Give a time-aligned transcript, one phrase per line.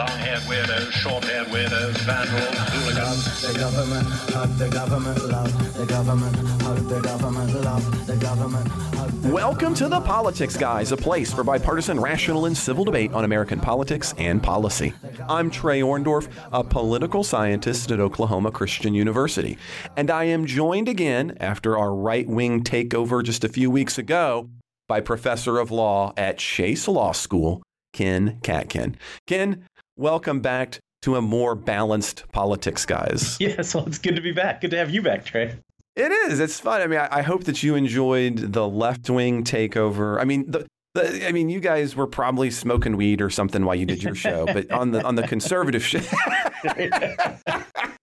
[0.00, 3.42] long-haired weirdos, short-haired weirdos, vandals, hooligans.
[3.42, 9.24] The government, hug the government, love the government, hug the government, love the government.
[9.30, 13.60] Welcome to the Politics Guys, a place for bipartisan, rational, and civil debate on American
[13.60, 14.94] politics and policy.
[15.28, 19.58] I'm Trey Orndorff, a political scientist at Oklahoma Christian University,
[19.98, 24.48] and I am joined again after our right wing takeover just a few weeks ago
[24.88, 27.62] by Professor of Law at Chase Law School,
[27.92, 28.94] Ken Katkin.
[29.26, 29.66] Ken,
[30.00, 33.36] welcome back to a more balanced Politics Guys.
[33.40, 34.62] Yes, well, it's good to be back.
[34.62, 35.54] Good to have you back, Trey.
[35.94, 36.40] It is.
[36.40, 36.80] It's fun.
[36.80, 40.18] I mean, I, I hope that you enjoyed the left wing takeover.
[40.18, 43.74] I mean, the, the, I mean, you guys were probably smoking weed or something while
[43.74, 46.00] you did your show, but on the on the conservative show,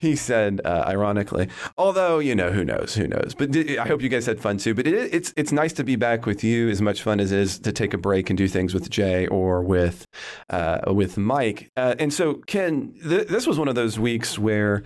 [0.00, 1.48] he said, uh, ironically.
[1.78, 2.94] Although you know, who knows?
[2.94, 3.34] Who knows?
[3.36, 4.74] But di- I hope you guys had fun too.
[4.74, 6.68] But it, it's it's nice to be back with you.
[6.68, 9.26] As much fun as it is to take a break and do things with Jay
[9.28, 10.06] or with
[10.50, 11.70] uh, with Mike.
[11.76, 14.82] Uh, and so, Ken, th- this was one of those weeks where.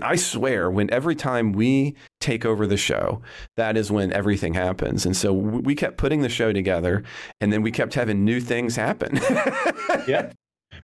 [0.00, 3.20] I swear, when every time we take over the show,
[3.58, 5.04] that is when everything happens.
[5.04, 7.02] And so we kept putting the show together,
[7.42, 9.20] and then we kept having new things happen.
[10.08, 10.32] Yeah.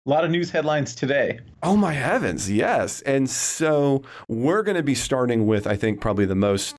[0.05, 1.39] A lot of news headlines today.
[1.61, 3.01] Oh my heavens, yes.
[3.01, 6.75] And so we're going to be starting with, I think, probably the most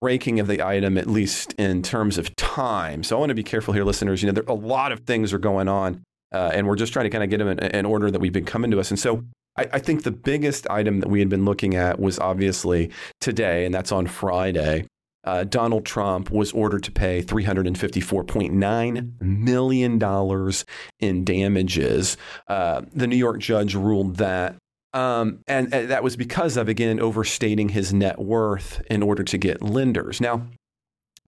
[0.00, 3.02] breaking of the item, at least in terms of time.
[3.02, 4.22] So I want to be careful here, listeners.
[4.22, 7.04] You know, there, a lot of things are going on, uh, and we're just trying
[7.04, 8.90] to kind of get them in, in order that we've been coming to us.
[8.90, 9.24] And so
[9.58, 13.66] I, I think the biggest item that we had been looking at was obviously today,
[13.66, 14.86] and that's on Friday.
[15.24, 20.52] Uh, Donald Trump was ordered to pay $354.9 million
[20.98, 22.16] in damages.
[22.48, 24.56] Uh, the New York judge ruled that.
[24.92, 29.38] Um, and, and that was because of, again, overstating his net worth in order to
[29.38, 30.20] get lenders.
[30.20, 30.46] Now,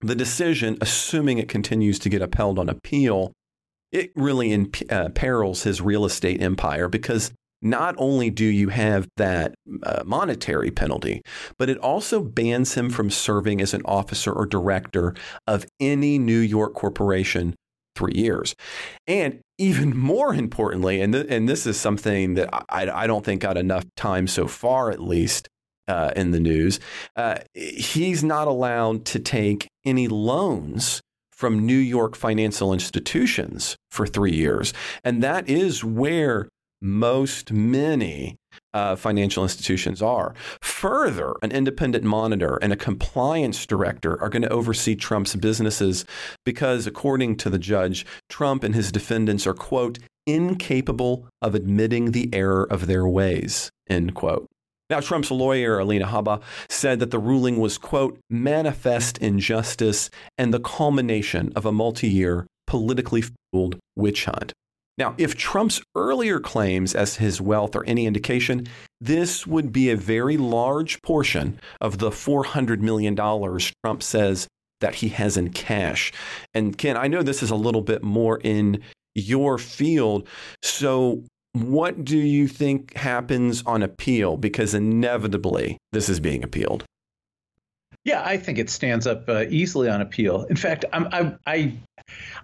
[0.01, 3.31] the decision, assuming it continues to get upheld on appeal,
[3.91, 7.31] it really imp- uh, perils his real estate empire because
[7.63, 11.21] not only do you have that uh, monetary penalty,
[11.57, 15.15] but it also bans him from serving as an officer or director
[15.47, 17.55] of any New York corporation
[17.95, 18.55] three years.
[19.07, 23.41] And even more importantly, and, th- and this is something that I, I don't think
[23.41, 25.47] got enough time so far, at least.
[25.85, 26.79] Uh, in the news,
[27.17, 31.01] uh, he's not allowed to take any loans
[31.33, 34.73] from New York financial institutions for three years.
[35.03, 36.47] And that is where
[36.83, 38.35] most many
[38.73, 40.35] uh, financial institutions are.
[40.61, 46.05] Further, an independent monitor and a compliance director are going to oversee Trump's businesses
[46.45, 52.29] because, according to the judge, Trump and his defendants are, quote, incapable of admitting the
[52.33, 54.47] error of their ways, end quote.
[54.89, 60.59] Now, Trump's lawyer, Alina Habba, said that the ruling was, quote, manifest injustice and the
[60.59, 64.53] culmination of a multi year, politically fueled witch hunt.
[64.97, 68.67] Now, if Trump's earlier claims as his wealth are any indication,
[69.01, 74.47] this would be a very large portion of the $400 million Trump says
[74.81, 76.11] that he has in cash.
[76.53, 78.83] And Ken, I know this is a little bit more in
[79.15, 80.27] your field.
[80.61, 81.23] So,
[81.53, 84.37] what do you think happens on appeal?
[84.37, 86.83] Because inevitably, this is being appealed.
[88.05, 90.43] Yeah, I think it stands up uh, easily on appeal.
[90.49, 91.73] In fact, I'm, I, I,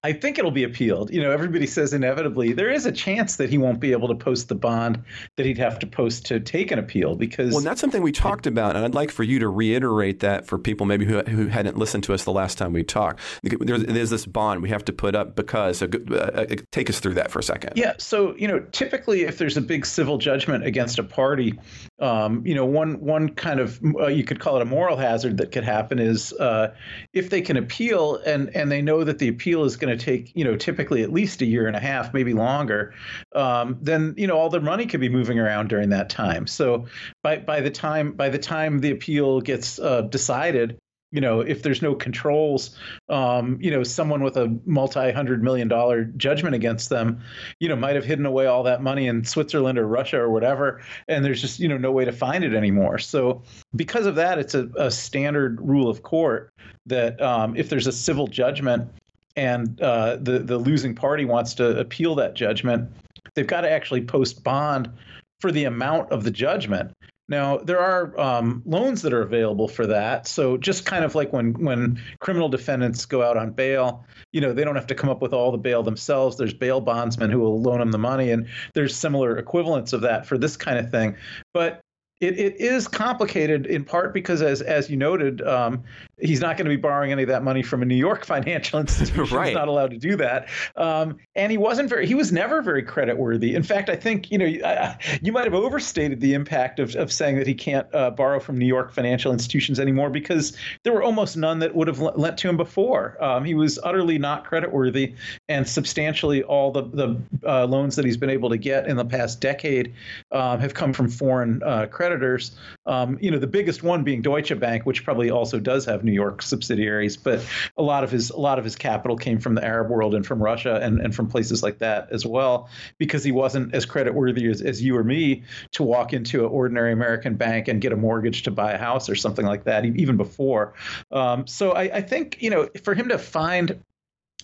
[0.03, 1.11] I think it'll be appealed.
[1.11, 4.15] You know, everybody says inevitably there is a chance that he won't be able to
[4.15, 5.03] post the bond
[5.35, 7.53] that he'd have to post to take an appeal because.
[7.53, 10.57] Well, that's something we talked about, and I'd like for you to reiterate that for
[10.57, 13.19] people maybe who, who hadn't listened to us the last time we talked.
[13.43, 15.79] There's, there's this bond we have to put up because.
[15.79, 17.73] So, uh, take us through that for a second.
[17.75, 17.93] Yeah.
[17.97, 21.59] So you know, typically, if there's a big civil judgment against a party,
[21.99, 25.37] um, you know, one one kind of uh, you could call it a moral hazard
[25.37, 26.73] that could happen is uh,
[27.13, 30.35] if they can appeal and and they know that the appeal is going to take
[30.35, 32.93] you know typically at least a year and a half, maybe longer,
[33.33, 36.45] um, then you know all their money could be moving around during that time.
[36.45, 36.85] So
[37.23, 40.77] by by the time by the time the appeal gets uh, decided,
[41.11, 46.03] you know, if there's no controls, um, you know, someone with a multi-hundred million dollar
[46.03, 47.21] judgment against them,
[47.59, 50.81] you know, might have hidden away all that money in Switzerland or Russia or whatever,
[51.07, 52.97] and there's just you know no way to find it anymore.
[52.99, 53.41] So
[53.73, 56.51] because of that, it's a, a standard rule of court
[56.85, 58.89] that um, if there's a civil judgment
[59.39, 62.91] and uh, the the losing party wants to appeal that judgment,
[63.35, 64.91] they've got to actually post bond
[65.39, 66.91] for the amount of the judgment.
[67.29, 70.27] Now there are um, loans that are available for that.
[70.27, 74.51] So just kind of like when when criminal defendants go out on bail, you know
[74.51, 76.35] they don't have to come up with all the bail themselves.
[76.35, 80.25] There's bail bondsmen who will loan them the money, and there's similar equivalents of that
[80.25, 81.15] for this kind of thing.
[81.53, 81.79] But
[82.19, 85.83] it, it is complicated in part because, as as you noted, um,
[86.19, 88.79] he's not going to be borrowing any of that money from a New York financial
[88.79, 89.35] institution.
[89.35, 89.47] right.
[89.47, 90.49] He's not allowed to do that.
[90.75, 92.05] Um, and he wasn't very.
[92.05, 93.55] He was never very credit worthy.
[93.55, 97.11] In fact, I think you know I, you might have overstated the impact of, of
[97.11, 101.03] saying that he can't uh, borrow from New York financial institutions anymore because there were
[101.03, 103.21] almost none that would have lent to him before.
[103.23, 105.15] Um, he was utterly not credit worthy,
[105.47, 109.05] and substantially all the the uh, loans that he's been able to get in the
[109.05, 109.93] past decade
[110.33, 112.51] um, have come from foreign uh, creditors.
[112.85, 116.11] Um, you know, the biggest one being Deutsche Bank, which probably also does have New
[116.11, 117.45] York subsidiaries, but
[117.77, 120.25] a lot of his a lot of his capital came from the Arab world and
[120.25, 124.13] from Russia and, and from places like that as well, because he wasn't as credit
[124.13, 127.91] worthy as, as you or me to walk into an ordinary American bank and get
[127.91, 130.73] a mortgage to buy a house or something like that, even before.
[131.11, 133.83] Um, so I, I think you know for him to find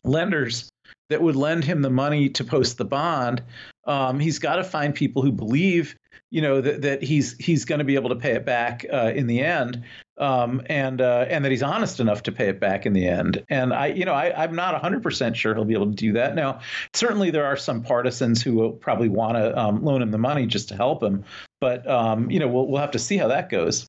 [0.04, 0.70] lenders
[1.10, 3.44] that would lend him the money to post the bond,
[3.86, 5.96] um, he's got to find people who believe,
[6.32, 9.12] you know, that, that he's he's going to be able to pay it back uh,
[9.16, 9.84] in the end,
[10.18, 13.44] um, and uh, and that he's honest enough to pay it back in the end.
[13.50, 16.36] And I, you know, I, I'm not 100% sure he'll be able to do that.
[16.36, 16.60] Now,
[16.94, 20.46] certainly there are some partisans who will probably want to um, loan him the money
[20.46, 21.24] just to help him,
[21.62, 23.88] but um, you know, we'll we'll have to see how that goes.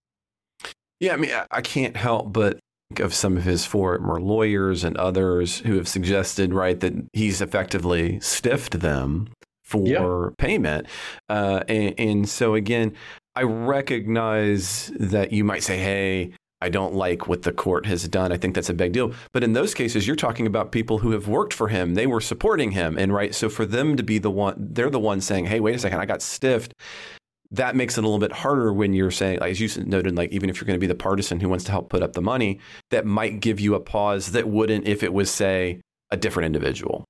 [1.01, 2.59] Yeah, I mean, I can't help but
[3.01, 8.21] of some of his former lawyers and others who have suggested, right, that he's effectively
[8.21, 9.29] stiffed them
[9.67, 10.35] for yeah.
[10.39, 10.87] payment.
[11.29, 12.95] Uh, and, and so, again,
[13.35, 16.33] I recognize that you might say, hey,
[16.63, 18.33] I don't like what the court has done.
[18.33, 19.13] I think that's a big deal.
[19.33, 21.95] But in those cases, you're talking about people who have worked for him.
[21.95, 22.97] They were supporting him.
[22.97, 23.35] And right.
[23.35, 26.01] So for them to be the one, they're the one saying, hey, wait a second,
[26.01, 26.73] I got stiffed
[27.53, 30.31] that makes it a little bit harder when you're saying, like, as you noted, like
[30.33, 32.23] even if you're going to be the partisan who wants to help put up the
[32.23, 32.59] money,
[32.91, 35.81] that might give you a pause that wouldn't if it was, say,
[36.11, 37.05] a different individual.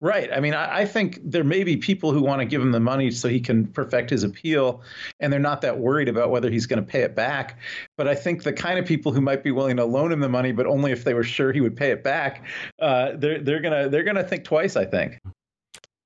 [0.00, 0.30] Right.
[0.32, 2.78] I mean, I, I, think there may be people who want to give him the
[2.78, 4.80] money so he can perfect his appeal,
[5.18, 7.58] and they're not that worried about whether he's going to pay it back.
[7.96, 10.28] But I think the kind of people who might be willing to loan him the
[10.28, 12.44] money, but only if they were sure he would pay it back,
[12.80, 14.76] uh, they're they're gonna they're gonna think twice.
[14.76, 15.18] I think.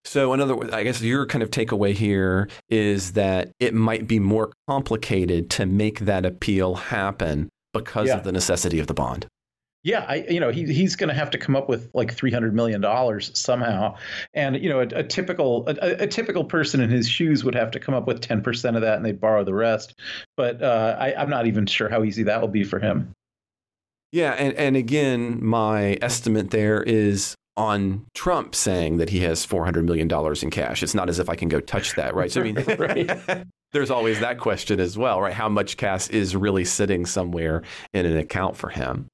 [0.05, 4.53] So, another, I guess your kind of takeaway here is that it might be more
[4.69, 8.17] complicated to make that appeal happen because yeah.
[8.17, 9.27] of the necessity of the bond.
[9.85, 12.31] Yeah, I, you know, he, he's going to have to come up with like three
[12.31, 13.97] hundred million dollars somehow,
[14.33, 17.73] and you know, a, a typical a, a, typical person in his shoes would have
[17.73, 19.95] to come up with ten percent of that, and they'd borrow the rest.
[20.37, 23.13] But uh, I, I'm not even sure how easy that will be for him.
[24.13, 29.85] Yeah, and and again, my estimate there is on Trump saying that he has $400
[29.85, 30.11] million
[30.43, 30.83] in cash.
[30.83, 32.33] It's not as if I can go touch that, right?
[32.33, 33.47] So, I mean, right.
[33.73, 35.35] there's always that question as well, right?
[35.35, 37.63] How much cash is really sitting somewhere
[37.93, 39.09] in an account for him?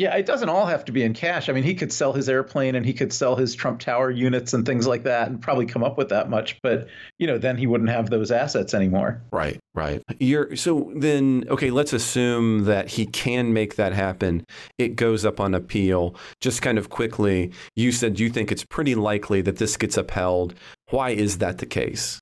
[0.00, 1.50] Yeah, it doesn't all have to be in cash.
[1.50, 4.54] I mean, he could sell his airplane and he could sell his Trump Tower units
[4.54, 6.88] and things like that and probably come up with that much, but
[7.18, 9.20] you know, then he wouldn't have those assets anymore.
[9.30, 10.02] Right, right.
[10.18, 14.46] You're so then okay, let's assume that he can make that happen.
[14.78, 16.14] It goes up on appeal.
[16.40, 20.54] Just kind of quickly, you said you think it's pretty likely that this gets upheld.
[20.88, 22.20] Why is that the case?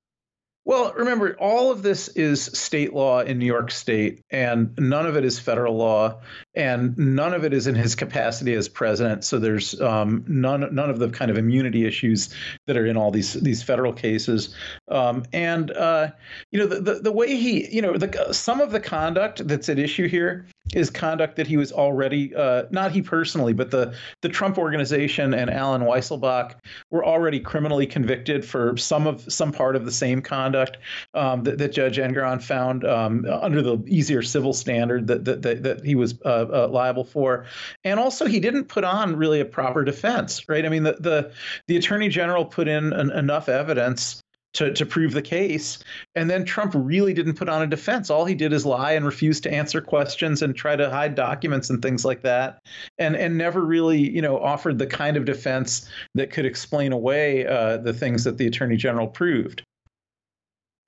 [0.65, 5.15] Well, remember, all of this is state law in New York State, and none of
[5.15, 6.21] it is federal law,
[6.53, 9.23] and none of it is in his capacity as president.
[9.23, 12.29] So there's um, none none of the kind of immunity issues
[12.67, 14.53] that are in all these these federal cases.
[14.89, 16.11] Um, and uh,
[16.51, 19.69] you know, the, the, the way he, you know, the some of the conduct that's
[19.69, 23.93] at issue here is conduct that he was already uh, not he personally, but the
[24.21, 26.55] the Trump organization and Allen Weisselberg
[26.91, 30.77] were already criminally convicted for some of some part of the same conduct
[31.13, 35.63] um, that, that, Judge Engoron found um, under the easier civil standard that that, that,
[35.63, 37.45] that he was uh, uh, liable for,
[37.83, 40.65] and also he didn't put on really a proper defense, right?
[40.65, 41.31] I mean, the the,
[41.67, 44.21] the Attorney General put in an, enough evidence
[44.53, 45.79] to, to prove the case.
[46.15, 48.09] And then Trump really didn't put on a defense.
[48.09, 51.69] All he did is lie and refuse to answer questions and try to hide documents
[51.69, 52.59] and things like that.
[52.97, 57.45] And and never really, you know, offered the kind of defense that could explain away
[57.45, 59.63] uh, the things that the attorney general proved.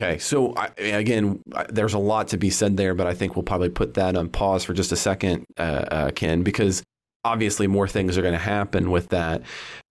[0.02, 3.44] Okay, so I, again, there's a lot to be said there, but I think we'll
[3.44, 6.82] probably put that on pause for just a second, uh, uh, Ken, because
[7.24, 9.42] obviously more things are going to happen with that.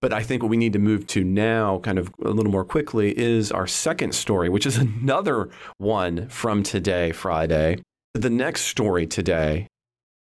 [0.00, 2.64] But I think what we need to move to now, kind of a little more
[2.64, 7.82] quickly, is our second story, which is another one from today, Friday.
[8.14, 9.68] The next story today,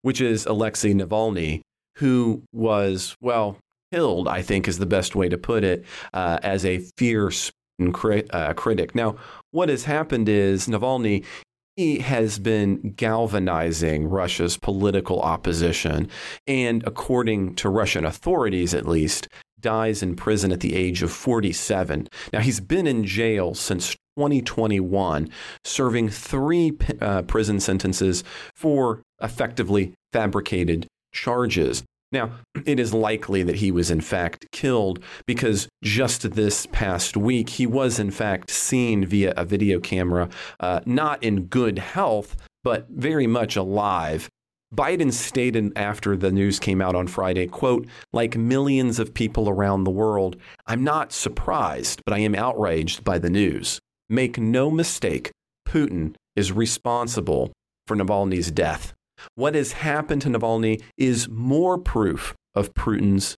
[0.01, 1.61] which is Alexei Navalny,
[1.97, 3.57] who was, well,
[3.91, 8.53] killed, I think is the best way to put it, uh, as a fierce uh,
[8.53, 8.95] critic.
[8.95, 9.17] Now,
[9.51, 11.25] what has happened is Navalny
[11.75, 16.09] he has been galvanizing Russia's political opposition,
[16.47, 19.27] and according to Russian authorities at least,
[19.59, 22.07] dies in prison at the age of 47.
[22.31, 25.29] Now, he's been in jail since 2021,
[25.63, 28.23] serving three uh, prison sentences
[28.55, 31.83] for effectively fabricated charges.
[32.13, 32.29] Now,
[32.67, 37.65] it is likely that he was in fact killed because just this past week he
[37.65, 40.29] was in fact seen via a video camera,
[40.59, 44.29] uh, not in good health, but very much alive.
[44.73, 49.83] Biden stated after the news came out on Friday, quote, like millions of people around
[49.83, 50.35] the world,
[50.67, 53.79] I'm not surprised, but I am outraged by the news.
[54.07, 55.31] Make no mistake,
[55.67, 57.51] Putin is responsible
[57.87, 58.93] for Navalny's death.
[59.35, 63.35] What has happened to Navalny is more proof of Putin's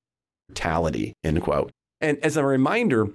[0.47, 1.71] brutality, end quote.
[2.01, 3.09] And as a reminder,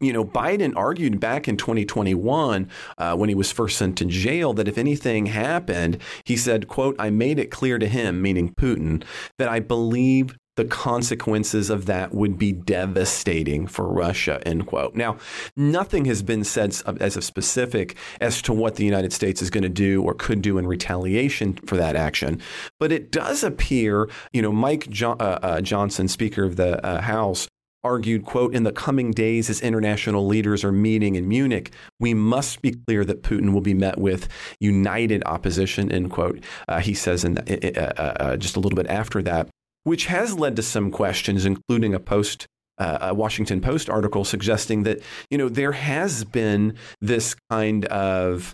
[0.00, 4.52] you know, Biden argued back in 2021 uh, when he was first sent to jail
[4.54, 9.04] that if anything happened, he said, quote, I made it clear to him, meaning Putin,
[9.38, 14.94] that I believe the consequences of that would be devastating for Russia, end quote.
[14.94, 15.16] Now,
[15.56, 19.62] nothing has been said as a specific as to what the United States is going
[19.62, 22.40] to do or could do in retaliation for that action.
[22.78, 27.00] But it does appear, you know, Mike jo- uh, uh, Johnson, Speaker of the uh,
[27.00, 27.48] House,
[27.84, 31.70] argued, quote, in the coming days as international leaders are meeting in Munich,
[32.00, 34.26] we must be clear that Putin will be met with
[34.58, 36.42] united opposition, end quote.
[36.66, 39.48] Uh, he says in the, uh, uh, uh, just a little bit after that,
[39.84, 42.46] which has led to some questions, including a post
[42.78, 45.00] uh, a Washington Post article suggesting that
[45.30, 48.52] you know there has been this kind of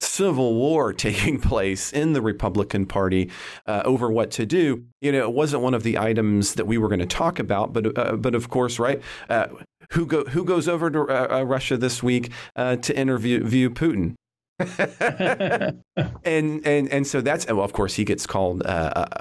[0.00, 3.30] civil war taking place in the Republican Party
[3.66, 4.84] uh, over what to do.
[5.00, 7.72] You know, it wasn't one of the items that we were going to talk about,
[7.72, 9.00] but uh, but of course, right?
[9.28, 9.46] Uh,
[9.92, 14.14] who go who goes over to uh, uh, Russia this week to interview view Putin?
[14.58, 15.82] and
[16.24, 18.62] and and so that's well, of course, he gets called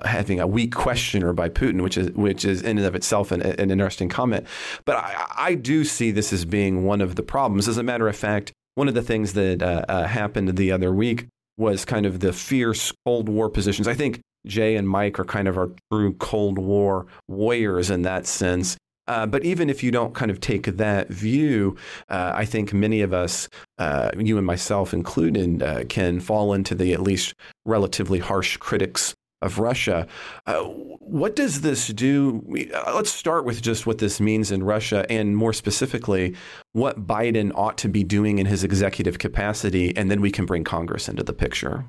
[0.06, 3.42] having a weak questioner by Putin, which is which is in and of itself an,
[3.42, 4.46] an interesting comment.
[4.86, 7.68] But I, I do see this as being one of the problems.
[7.68, 10.94] As a matter of fact, one of the things that uh, uh, happened the other
[10.94, 13.88] week was kind of the fierce Cold War positions.
[13.88, 18.28] I think Jay and Mike are kind of our true Cold War warriors in that
[18.28, 18.78] sense.
[19.08, 21.76] Uh, but even if you don't kind of take that view,
[22.10, 26.76] uh, I think many of us, uh, you and myself included, uh, can fall into
[26.76, 27.34] the at least
[27.66, 30.08] relatively harsh critics of Russia.
[30.48, 32.42] Uh, what does this do?
[32.74, 36.34] Uh, let's start with just what this means in Russia, and more specifically,
[36.72, 40.64] what Biden ought to be doing in his executive capacity, and then we can bring
[40.64, 41.86] Congress into the picture.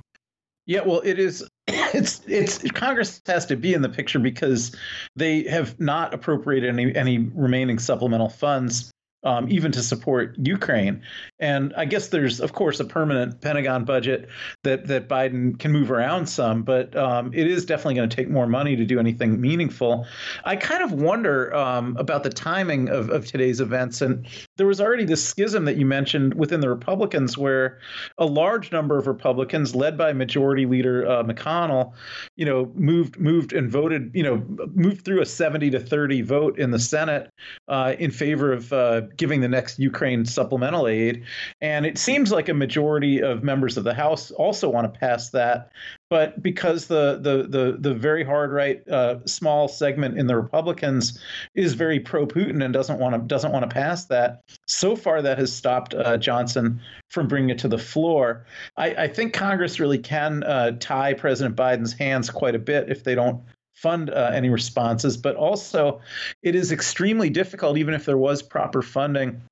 [0.66, 1.48] Yeah, well, it is.
[1.94, 4.74] It's it's Congress has to be in the picture because
[5.14, 8.92] they have not appropriated any any remaining supplemental funds
[9.24, 11.02] um, even to support Ukraine.
[11.40, 14.28] And I guess there's, of course, a permanent Pentagon budget
[14.62, 18.28] that that Biden can move around some, but um, it is definitely going to take
[18.28, 20.06] more money to do anything meaningful.
[20.44, 24.02] I kind of wonder um, about the timing of, of today's events.
[24.02, 27.78] And there was already this schism that you mentioned within the Republicans, where
[28.18, 31.92] a large number of Republicans, led by Majority Leader uh, McConnell,
[32.36, 34.44] you know, moved moved and voted, you know,
[34.74, 37.30] moved through a 70 to 30 vote in the Senate
[37.68, 41.24] uh, in favor of uh, giving the next Ukraine supplemental aid.
[41.60, 45.30] And it seems like a majority of members of the House also want to pass
[45.30, 45.70] that.
[46.10, 51.18] But because the the the, the very hard right uh, small segment in the Republicans
[51.54, 55.22] is very pro Putin and doesn't want to doesn't want to pass that, so far
[55.22, 58.46] that has stopped uh, Johnson from bringing it to the floor.
[58.76, 63.02] I, I think Congress really can uh, tie President Biden's hands quite a bit if
[63.04, 63.42] they don't
[63.74, 66.00] fund uh, any responses, but also
[66.42, 69.42] it is extremely difficult, even if there was proper funding,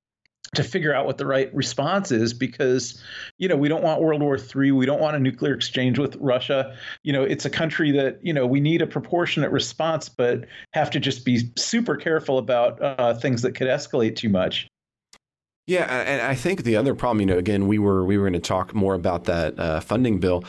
[0.55, 3.03] to figure out what the right response is because
[3.39, 6.15] you know we don't want world war iii we don't want a nuclear exchange with
[6.17, 10.45] russia you know it's a country that you know we need a proportionate response but
[10.73, 14.69] have to just be super careful about uh, things that could escalate too much
[15.69, 18.33] yeah, and I think the other problem, you know, again, we were we were going
[18.33, 20.43] to talk more about that uh, funding bill.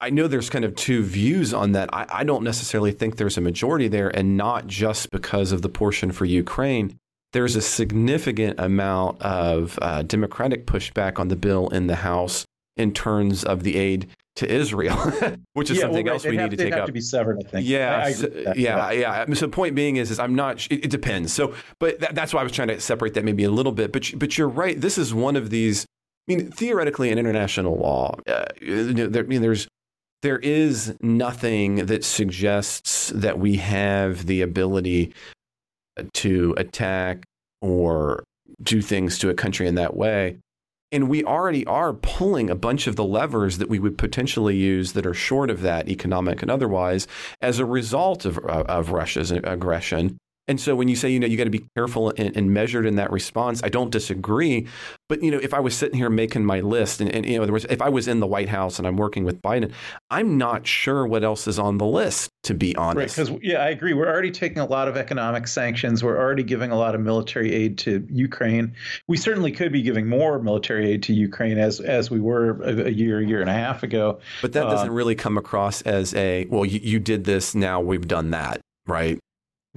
[0.00, 1.88] I know there's kind of two views on that.
[1.94, 5.68] I, I, don't necessarily think there's a majority there, and not just because of the
[5.68, 6.98] portion for Ukraine.
[7.32, 12.92] There's a significant amount of uh, Democratic pushback on the bill in the House in
[12.92, 14.96] terms of the aid to Israel,
[15.54, 16.24] which is yeah, something well, right.
[16.24, 16.86] else we have, need to take have up.
[16.86, 17.66] to be severed, I think.
[17.66, 19.24] Yeah, I, I so, yeah, yeah.
[19.34, 20.66] So the point being is, is I'm not.
[20.70, 21.32] It, it depends.
[21.32, 23.92] So, but that, that's why I was trying to separate that maybe a little bit.
[23.92, 24.80] But but you're right.
[24.80, 25.84] This is one of these.
[26.28, 29.66] I mean, theoretically, in international law, uh, there, I mean, there's
[30.22, 35.12] there is nothing that suggests that we have the ability
[36.14, 37.24] to attack
[37.60, 38.24] or
[38.62, 40.38] do things to a country in that way.
[40.90, 44.92] And we already are pulling a bunch of the levers that we would potentially use
[44.92, 47.06] that are short of that, economic and otherwise,
[47.42, 50.16] as a result of, of Russia's aggression.
[50.48, 52.86] And so when you say, you know, you got to be careful and, and, measured
[52.86, 54.66] in that response, I don't disagree.
[55.08, 57.44] But, you know, if I was sitting here making my list and, and you know,
[57.44, 59.70] there was, if I was in the White House and I'm working with Biden,
[60.10, 63.18] I'm not sure what else is on the list, to be honest.
[63.18, 63.26] Right.
[63.26, 63.92] Because, yeah, I agree.
[63.92, 66.02] We're already taking a lot of economic sanctions.
[66.02, 68.74] We're already giving a lot of military aid to Ukraine.
[69.06, 72.86] We certainly could be giving more military aid to Ukraine as, as we were a,
[72.86, 74.18] a year, year and a half ago.
[74.40, 77.80] But that doesn't uh, really come across as a, well, you, you did this, now
[77.80, 79.18] we've done that, right?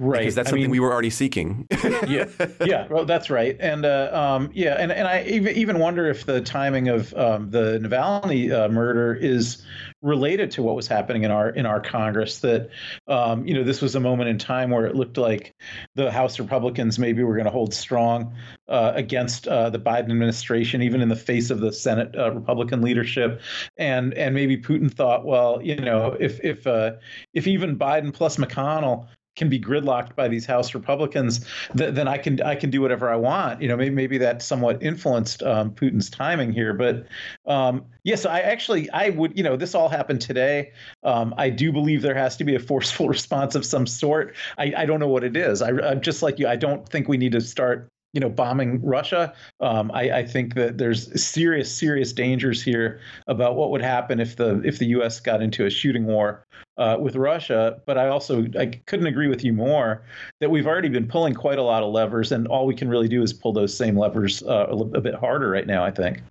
[0.02, 0.20] Right.
[0.20, 1.66] because that's something I mean, we were already seeking.
[2.08, 2.26] Yeah.
[2.64, 2.86] Yeah.
[2.88, 3.56] Well that's right.
[3.60, 4.76] And uh, um, yeah.
[4.78, 9.62] And, and i even wonder if the timing of um, the navalny uh, murder is
[10.02, 12.68] related to what was happening in our in our congress that
[13.06, 15.54] um, you know this was a moment in time where it looked like
[15.94, 18.34] the house republicans maybe were going to hold strong
[18.68, 22.82] uh, against uh, the biden administration even in the face of the senate uh, republican
[22.82, 23.40] leadership.
[23.76, 26.92] And and maybe putin thought well you know if if uh,
[27.32, 31.46] if even biden plus mcconnell can be gridlocked by these House Republicans,
[31.76, 33.62] th- then I can I can do whatever I want.
[33.62, 36.74] You know, maybe maybe that somewhat influenced um, Putin's timing here.
[36.74, 37.06] But
[37.46, 40.72] um, yes, I actually I would you know this all happened today.
[41.02, 44.36] Um, I do believe there has to be a forceful response of some sort.
[44.58, 45.62] I, I don't know what it is.
[45.62, 46.48] I, I'm just like you.
[46.48, 49.32] I don't think we need to start you know, bombing Russia.
[49.60, 54.36] Um, I, I, think that there's serious, serious dangers here about what would happen if
[54.36, 55.18] the if the U.S.
[55.20, 57.80] got into a shooting war uh, with Russia.
[57.86, 60.02] But I also I couldn't agree with you more
[60.40, 63.08] that we've already been pulling quite a lot of levers, and all we can really
[63.08, 65.84] do is pull those same levers uh, a, a bit harder right now.
[65.84, 66.22] I think.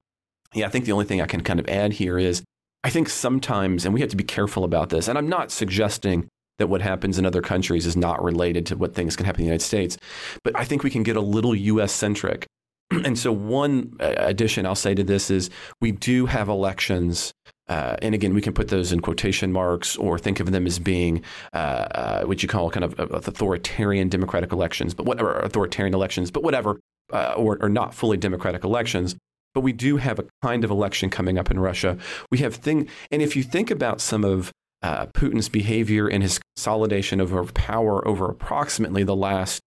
[0.54, 2.44] Yeah, I think the only thing I can kind of add here is
[2.84, 6.28] I think sometimes, and we have to be careful about this, and I'm not suggesting
[6.62, 9.46] that what happens in other countries is not related to what things can happen in
[9.46, 9.98] the United States.
[10.44, 12.46] But I think we can get a little US centric.
[12.92, 15.50] and so, one uh, addition I'll say to this is
[15.82, 17.34] we do have elections.
[17.68, 20.78] Uh, and again, we can put those in quotation marks or think of them as
[20.78, 26.30] being uh, uh what you call kind of authoritarian democratic elections, but whatever, authoritarian elections,
[26.30, 26.80] but whatever,
[27.12, 29.16] uh, or, or not fully democratic elections
[29.54, 31.98] but we do have a kind of election coming up in Russia.
[32.32, 34.52] We have thing, and if you think about some of
[34.84, 39.62] uh, Putin's behavior and his consolidation of power over approximately the last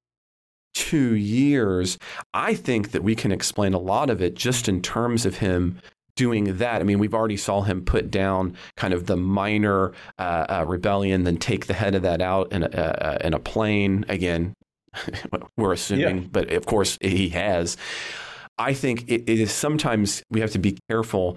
[0.75, 1.99] two years,
[2.33, 5.81] I think that we can explain a lot of it just in terms of him
[6.17, 6.81] doing that.
[6.81, 11.25] I mean, we've already saw him put down kind of the minor uh, uh, rebellion,
[11.25, 14.05] then take the head of that out in a, uh, in a plane.
[14.09, 14.55] Again,
[15.57, 16.29] we're assuming, yeah.
[16.31, 17.77] but of course he has.
[18.59, 21.37] I think it, it is sometimes we have to be careful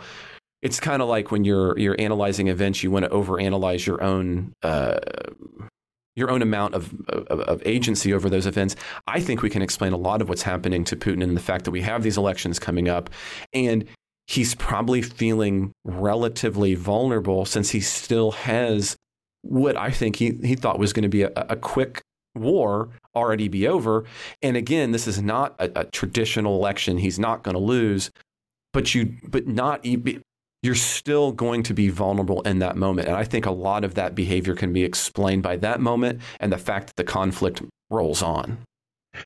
[0.62, 4.54] it's kind of like when you're you're analyzing events, you want to overanalyze your own
[4.64, 4.98] uh,
[6.16, 8.76] your own amount of, of, of agency over those events.
[9.06, 11.66] I think we can explain a lot of what's happening to Putin and the fact
[11.66, 13.12] that we have these elections coming up,
[13.54, 13.86] and
[14.26, 18.96] he's probably feeling relatively vulnerable since he still has
[19.44, 22.02] what I think he he thought was going to be a, a quick
[22.36, 24.06] war already be over.
[24.42, 26.98] And again, this is not a, a traditional election.
[26.98, 28.12] He's not going to lose
[28.78, 29.84] but you but not
[30.64, 33.08] you're still going to be vulnerable in that moment.
[33.08, 36.52] And I think a lot of that behavior can be explained by that moment and
[36.52, 38.60] the fact that the conflict rolls on.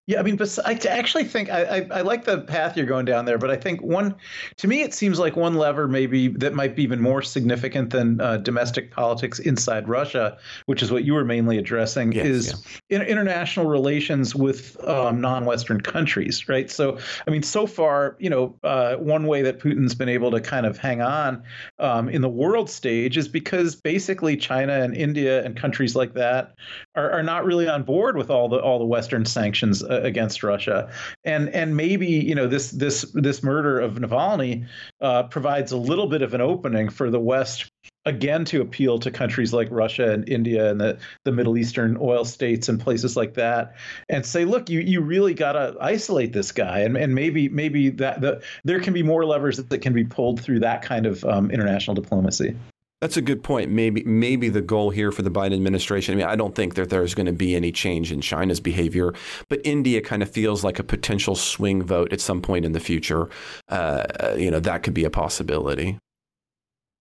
[0.07, 3.25] Yeah, I mean, I actually think I, I, I, like the path you're going down
[3.25, 4.15] there, but I think one,
[4.57, 8.19] to me, it seems like one lever maybe that might be even more significant than
[8.21, 12.99] uh, domestic politics inside Russia, which is what you were mainly addressing, yes, is yeah.
[12.99, 16.69] in, international relations with um, non-Western countries, right?
[16.69, 20.41] So, I mean, so far, you know, uh, one way that Putin's been able to
[20.41, 21.43] kind of hang on
[21.79, 26.55] um, in the world stage is because basically China and India and countries like that
[26.95, 30.43] are, are not really on board with all the all the Western sanctions uh, against
[30.43, 30.91] Russia,
[31.23, 34.67] and and maybe you know this this this murder of Navalny
[35.01, 37.71] uh, provides a little bit of an opening for the West
[38.05, 42.25] again to appeal to countries like Russia and India and the, the Middle Eastern oil
[42.25, 43.75] states and places like that
[44.09, 46.79] and say look you you really got to isolate this guy.
[46.79, 50.03] And, and maybe maybe that the, there can be more levers that, that can be
[50.03, 52.55] pulled through that kind of um, international diplomacy
[53.01, 53.71] that's a good point.
[53.71, 56.13] Maybe maybe the goal here for the Biden administration.
[56.13, 59.13] I mean, I don't think that there's going to be any change in China's behavior,
[59.49, 62.79] but India kind of feels like a potential swing vote at some point in the
[62.79, 63.27] future.
[63.69, 65.97] Uh, you know, that could be a possibility.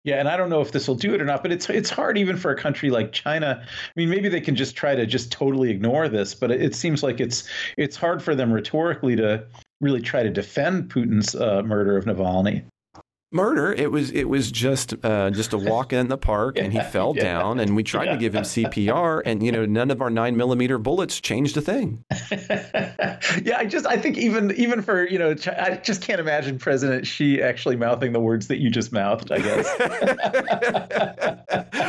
[0.05, 1.91] Yeah, and I don't know if this will do it or not, but it's it's
[1.91, 3.61] hard even for a country like China.
[3.61, 6.75] I mean, maybe they can just try to just totally ignore this, but it, it
[6.77, 9.45] seems like it's it's hard for them rhetorically to
[9.81, 12.63] really try to defend Putin's uh, murder of Navalny
[13.33, 13.73] murder.
[13.73, 16.81] It was it was just uh, just a walk in the park, yeah, and he
[16.93, 17.23] fell yeah.
[17.23, 18.13] down, and we tried yeah.
[18.13, 21.61] to give him CPR, and you know none of our nine millimeter bullets changed a
[21.61, 22.05] thing.
[22.31, 27.07] yeah, I just I think even even for you know I just can't imagine President
[27.07, 29.33] Xi actually mouthing the words that you just mouthed.
[29.33, 29.67] I guess.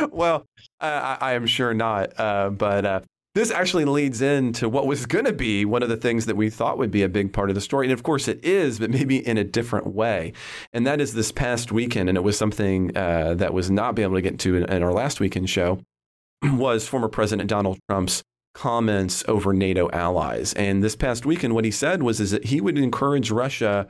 [0.12, 0.46] well,
[0.80, 3.04] I, I, am sure not, uh, but.
[3.32, 6.50] This actually leads into what was going to be one of the things that we
[6.50, 7.86] thought would be a big part of the story.
[7.86, 10.32] And of course, it is, but maybe in a different way.
[10.72, 14.06] And that is this past weekend, and it was something uh, that was not being
[14.06, 15.80] able to get into in, in our last weekend show,
[16.42, 20.52] was former President Donald Trump's comments over NATO allies.
[20.54, 23.86] And this past weekend, what he said was is that he would encourage Russia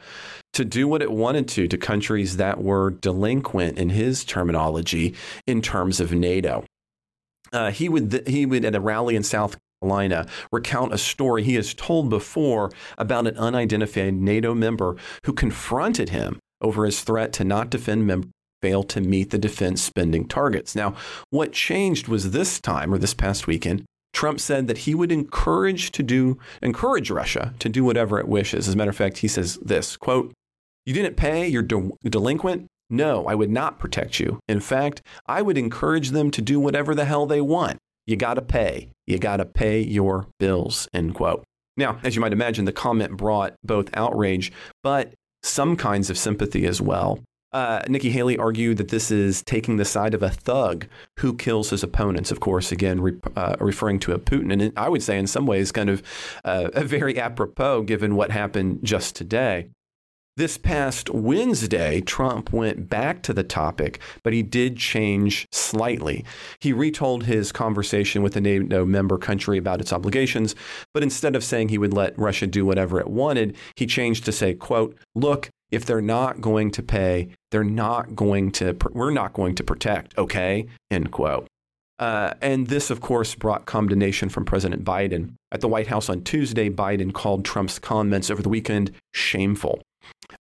[0.53, 5.15] to do what it wanted to to countries that were delinquent in his terminology
[5.47, 6.65] in terms of NATO.
[7.53, 11.55] Uh, he would he would at a rally in South Carolina recount a story he
[11.55, 17.45] has told before about an unidentified NATO member who confronted him over his threat to
[17.45, 18.31] not defend mem-
[18.63, 20.77] fail to meet the defense spending targets.
[20.77, 20.95] Now,
[21.31, 25.93] what changed was this time or this past weekend, Trump said that he would encourage
[25.93, 28.69] to do encourage Russia to do whatever it wishes.
[28.69, 30.33] As a matter of fact, he says this quote,
[30.85, 32.67] "You didn't pay, you're de- delinquent.
[32.91, 34.41] No, I would not protect you.
[34.49, 37.79] In fact, I would encourage them to do whatever the hell they want.
[38.07, 38.91] You got to pay.
[39.07, 41.45] You got to pay your bills, end quote.
[41.77, 46.67] Now, as you might imagine, the comment brought both outrage, but some kinds of sympathy
[46.67, 47.21] as well.
[47.53, 50.87] Uh, Nikki Haley argued that this is taking the side of a thug
[51.19, 52.31] who kills his opponents.
[52.31, 54.53] Of course, again, re- uh, referring to a Putin.
[54.53, 56.03] And I would say, in some ways, kind of
[56.45, 59.69] uh, very apropos given what happened just today.
[60.41, 66.25] This past Wednesday, Trump went back to the topic, but he did change slightly.
[66.61, 70.55] He retold his conversation with the NATO member country about its obligations,
[70.95, 74.33] but instead of saying he would let Russia do whatever it wanted, he changed to
[74.33, 79.35] say, quote, look, if they're not going to pay, they're not going to, we're not
[79.35, 80.67] going to protect, okay?
[80.91, 81.49] End quote.
[81.99, 85.35] Uh, and this, of course, brought condemnation from President Biden.
[85.53, 89.83] At the White House on Tuesday, Biden called Trump's comments over the weekend shameful.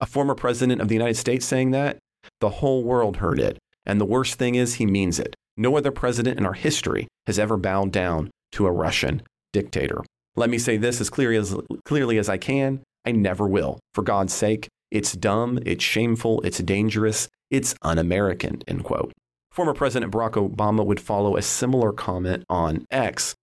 [0.00, 1.98] A former president of the United States saying that,
[2.40, 3.58] the whole world heard it.
[3.86, 5.34] And the worst thing is, he means it.
[5.56, 10.02] No other president in our history has ever bowed down to a Russian dictator.
[10.36, 13.78] Let me say this as clearly as, clearly as I can I never will.
[13.94, 19.12] For God's sake, it's dumb, it's shameful, it's dangerous, it's un American, end quote.
[19.52, 23.34] Former President Barack Obama would follow a similar comment on X.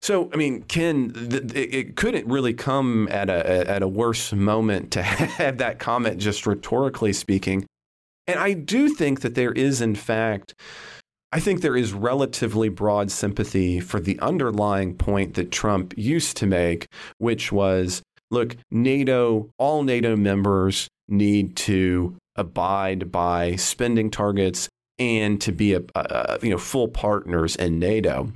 [0.00, 4.92] So, I mean, Ken, th- it couldn't really come at a at a worse moment
[4.92, 7.66] to have that comment, just rhetorically speaking.
[8.26, 10.54] And I do think that there is, in fact,
[11.32, 16.46] I think there is relatively broad sympathy for the underlying point that Trump used to
[16.46, 16.86] make,
[17.18, 25.52] which was, look, NATO, all NATO members need to abide by spending targets and to
[25.52, 28.32] be a, a you know full partners in NATO.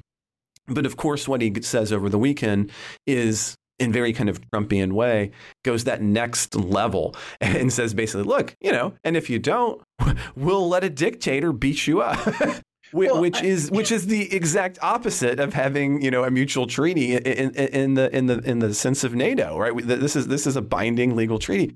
[0.66, 2.70] But of course, what he says over the weekend
[3.06, 5.32] is in very kind of Trumpian way,
[5.64, 9.82] goes that next level and says basically, look, you know, and if you don't,
[10.36, 12.18] we'll let a dictator beat you up.
[12.94, 16.66] Well, which I, is which is the exact opposite of having you know a mutual
[16.66, 19.72] treaty in, in, in, the in the in the sense of NATO, right?
[19.74, 21.74] This is this is a binding legal treaty,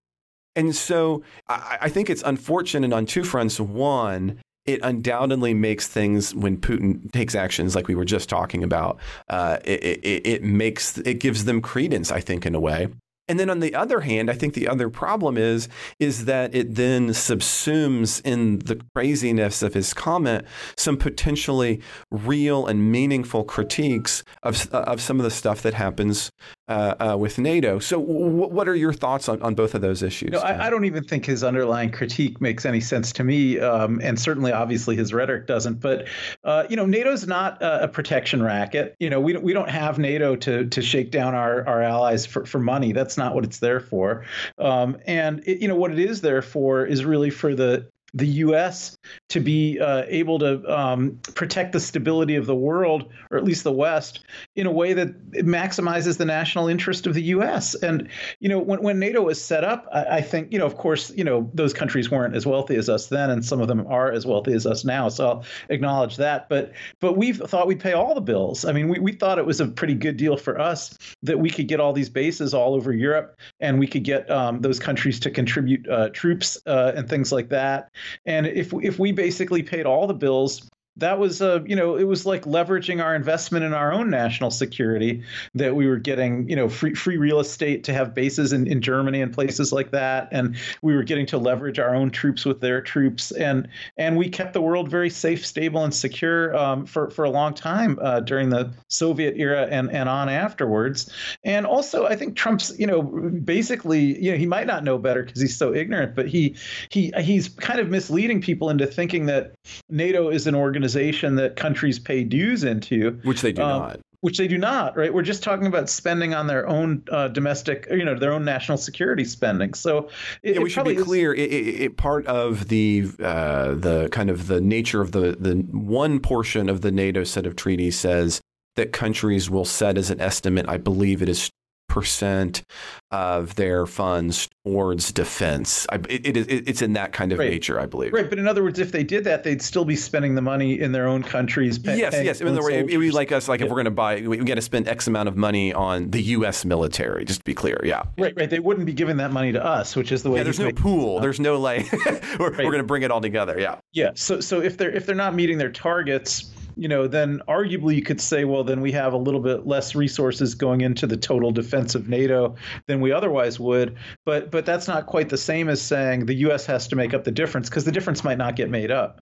[0.55, 3.59] and so I, I think it's unfortunate on two fronts.
[3.59, 8.99] One, it undoubtedly makes things when Putin takes actions like we were just talking about.
[9.29, 12.89] Uh, it, it, it makes it gives them credence, I think, in a way.
[13.29, 16.75] And then on the other hand, I think the other problem is is that it
[16.75, 20.45] then subsumes in the craziness of his comment
[20.77, 26.31] some potentially real and meaningful critiques of of some of the stuff that happens
[26.69, 27.79] uh, uh, with NATO.
[27.79, 30.33] So, w- what are your thoughts on, on both of those issues?
[30.33, 34.01] No, I, I, don't even think his underlying critique makes any sense to me, um,
[34.03, 35.81] and certainly, obviously, his rhetoric doesn't.
[35.81, 36.09] But
[36.43, 38.97] uh, you know, NATO's not a, a, protection racket.
[38.99, 42.45] You know, we we don't have NATO to to shake down our our allies for,
[42.45, 42.93] for money.
[42.93, 44.25] That's not what it's there for.
[44.59, 48.27] Um, and it, you know, what it is there for is really for the the
[48.27, 48.97] U.S.
[49.29, 53.65] to be uh, able to um, protect the stability of the world, or at least
[53.65, 57.75] the West, in a way that maximizes the national interest of the U.S.
[57.75, 58.09] And
[58.41, 61.11] you know, when, when NATO was set up, I, I, think you know, of course,
[61.11, 64.11] you know, those countries weren't as wealthy as us then, and some of them are
[64.11, 65.09] as wealthy as us now.
[65.09, 66.49] So I'll acknowledge that.
[66.49, 68.65] But but we thought we'd pay all the bills.
[68.65, 71.51] I mean, we, we thought it was a pretty good deal for us that we
[71.51, 75.21] could get all these bases all over Europe, and we could get um, those countries
[75.21, 77.91] to contribute uh, troops uh, and things like that.
[78.25, 82.05] And if if we basically paid all the bills that was uh, you know it
[82.05, 85.23] was like leveraging our investment in our own national security
[85.55, 88.81] that we were getting you know free free real estate to have bases in, in
[88.81, 90.29] Germany and places like that.
[90.33, 93.31] And we were getting to leverage our own troops with their troops.
[93.31, 97.31] And and we kept the world very safe stable and secure um, for for a
[97.31, 101.13] long time uh, during the Soviet era and and on afterwards.
[101.45, 105.23] And also I think Trump's you know basically you know he might not know better
[105.25, 106.57] because he's so ignorant but he
[106.91, 109.55] he he's kind of misleading people into thinking that
[109.91, 114.01] NATO is an organization organization that countries pay dues into, which they do um, not
[114.21, 115.13] which they do not, right?
[115.13, 118.79] We're just talking about spending on their own uh, domestic, you know, their own national
[118.79, 119.75] security spending.
[119.75, 120.09] So
[120.43, 121.33] it, yeah, we should be clear.
[121.33, 126.19] It, it, part of the uh, the kind of the nature of the the one
[126.19, 128.41] portion of the NATO set of treaties says
[128.75, 130.67] that countries will set as an estimate.
[130.69, 131.51] I believe it is
[131.97, 132.63] percent
[133.11, 135.87] of their funds towards defense.
[135.91, 137.51] I, it, it, it's in that kind of right.
[137.51, 138.13] nature, I believe.
[138.13, 140.79] Right, but in other words, if they did that, they'd still be spending the money
[140.79, 141.79] in their own countries.
[141.79, 142.43] Pay, yes, yes.
[142.43, 143.49] In the way, it would be like us.
[143.49, 143.65] Like yeah.
[143.65, 146.11] if we're going to buy, we, we got to spend X amount of money on
[146.11, 146.67] the U.S.
[146.67, 147.25] military.
[147.25, 148.03] Just to be clear, yeah.
[148.19, 148.51] Right, right.
[148.51, 150.41] They wouldn't be giving that money to us, which is the way.
[150.41, 151.21] Yeah, there's no pool.
[151.21, 151.91] There's no like.
[152.39, 152.59] we're, right.
[152.59, 153.59] we're going to bring it all together.
[153.59, 153.77] Yeah.
[153.95, 154.11] Yeah.
[154.17, 158.03] So so if they're if they're not meeting their targets you know, then arguably you
[158.03, 161.51] could say, well, then we have a little bit less resources going into the total
[161.51, 162.55] defense of NATO
[162.87, 163.97] than we otherwise would.
[164.25, 166.67] But but that's not quite the same as saying the U.S.
[166.67, 169.21] has to make up the difference because the difference might not get made up.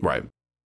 [0.00, 0.24] Right.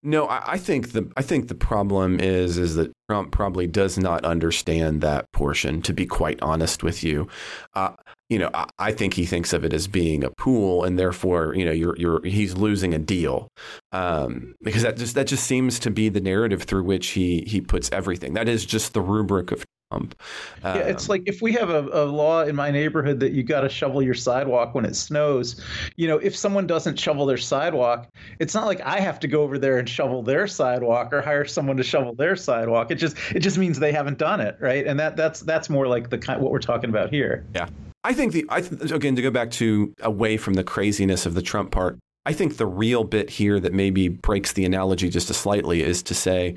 [0.04, 3.98] No, I, I, think the I think the problem is is that Trump probably does
[4.00, 5.82] not understand that portion.
[5.84, 7.28] To be quite honest with you,
[7.76, 7.94] uh,
[8.32, 11.54] you know, I, I, think he thinks of it as being a pool, and therefore,
[11.54, 13.50] you know, you're you're he's losing a deal
[13.92, 17.60] um, because that just that just seems to be the narrative through which he he
[17.60, 18.34] puts everything.
[18.34, 20.16] That is just the rubric of Trump.
[20.64, 23.44] Um, yeah, it's like if we have a, a law in my neighborhood that you
[23.44, 25.62] got to shovel your sidewalk when it snows,
[25.98, 28.08] you know, if someone doesn't shovel their sidewalk,
[28.40, 31.44] it's not like I have to go over there and shovel their sidewalk or hire
[31.44, 32.92] someone to shovel their sidewalk.
[32.92, 34.88] It just it just means they haven't done it, right?
[34.88, 37.46] And that that's that's more like the kind what we're talking about here.
[37.54, 37.68] Yeah.
[38.04, 41.42] I think the I again to go back to away from the craziness of the
[41.42, 41.98] Trump part.
[42.26, 46.04] I think the real bit here that maybe breaks the analogy just a slightly is
[46.04, 46.56] to say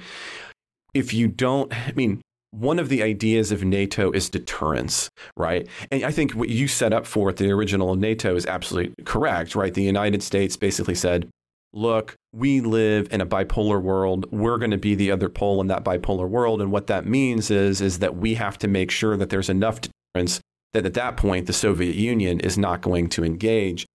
[0.93, 5.67] if you don't I mean one of the ideas of NATO is deterrence, right?
[5.91, 9.57] And I think what you set up for at the original NATO is absolutely correct,
[9.57, 9.75] right?
[9.75, 11.29] The United States basically said,
[11.73, 14.27] look, we live in a bipolar world.
[14.31, 16.63] We're going to be the other pole in that bipolar world.
[16.63, 19.81] And what that means is, is that we have to make sure that there's enough
[19.81, 20.41] deterrence
[20.75, 23.87] that at that point, the Soviet Union is not going to engage.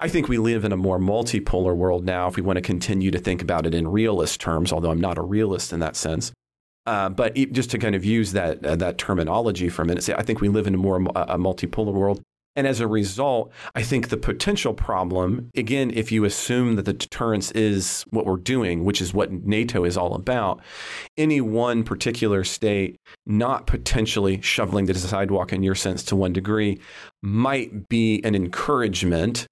[0.00, 3.12] I think we live in a more multipolar world now if we want to continue
[3.12, 6.32] to think about it in realist terms, although I'm not a realist in that sense.
[6.86, 10.14] Uh, but just to kind of use that uh, that terminology for a minute, say
[10.14, 12.20] I think we live in a more a multipolar world,
[12.54, 16.92] and as a result, I think the potential problem, again, if you assume that the
[16.92, 20.60] deterrence is what we're doing, which is what NATO is all about,
[21.16, 26.80] any one particular state not potentially shoveling the sidewalk in your sense to one degree
[27.22, 29.46] might be an encouragement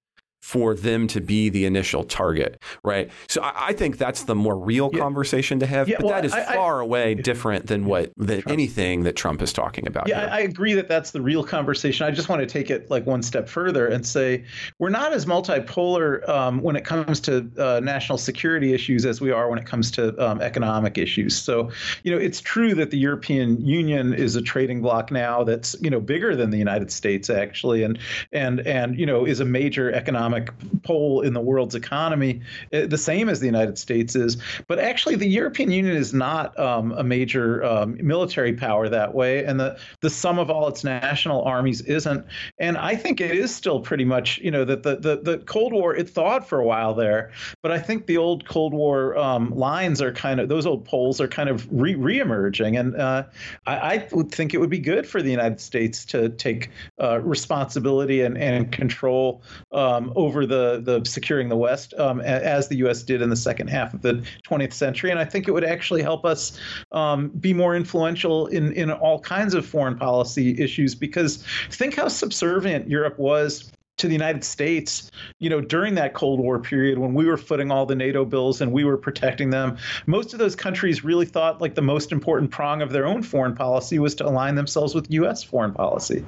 [0.51, 3.09] for them to be the initial target, right?
[3.29, 4.99] So I, I think that's the more real yeah.
[4.99, 8.11] conversation to have, yeah, but well, that is I, far I, away different than what
[8.17, 10.09] than anything that Trump is talking about.
[10.09, 12.05] Yeah, I agree that that's the real conversation.
[12.05, 14.43] I just want to take it like one step further and say
[14.77, 19.31] we're not as multipolar um, when it comes to uh, national security issues as we
[19.31, 21.37] are when it comes to um, economic issues.
[21.37, 21.71] So,
[22.03, 25.89] you know, it's true that the European Union is a trading bloc now that's you
[25.89, 27.97] know bigger than the United States actually, and
[28.33, 32.85] and and you know is a major economic economic pole in the world's economy, eh,
[32.85, 34.37] the same as the United States is.
[34.67, 39.45] But actually, the European Union is not um, a major um, military power that way,
[39.45, 42.25] and the the sum of all its national armies isn't.
[42.59, 45.73] And I think it is still pretty much, you know, that the the, the Cold
[45.73, 49.51] War it thawed for a while there, but I think the old Cold War um,
[49.55, 53.23] lines are kind of those old poles are kind of re reemerging, and uh,
[53.67, 56.69] I, I, would think it would be good for the United States to take
[57.01, 62.77] uh, responsibility and and control um, over the the securing the West um, as the
[62.77, 63.03] U.S.
[63.03, 66.01] did in the second half of the 20th century, and I think it would actually
[66.01, 66.57] help us
[66.93, 70.95] um, be more influential in in all kinds of foreign policy issues.
[70.95, 76.39] Because think how subservient Europe was to the United States, you know, during that Cold
[76.39, 79.77] War period when we were footing all the NATO bills and we were protecting them,
[80.05, 83.53] most of those countries really thought like the most important prong of their own foreign
[83.53, 85.43] policy was to align themselves with U.S.
[85.43, 86.23] foreign policy.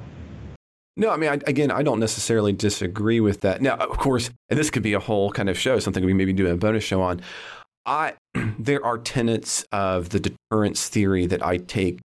[0.96, 3.60] No, I mean, I, again, I don't necessarily disagree with that.
[3.60, 6.32] Now, of course, and this could be a whole kind of show, something we maybe
[6.32, 7.20] do a bonus show on.
[7.84, 8.14] I
[8.58, 12.00] there are tenets of the deterrence theory that I take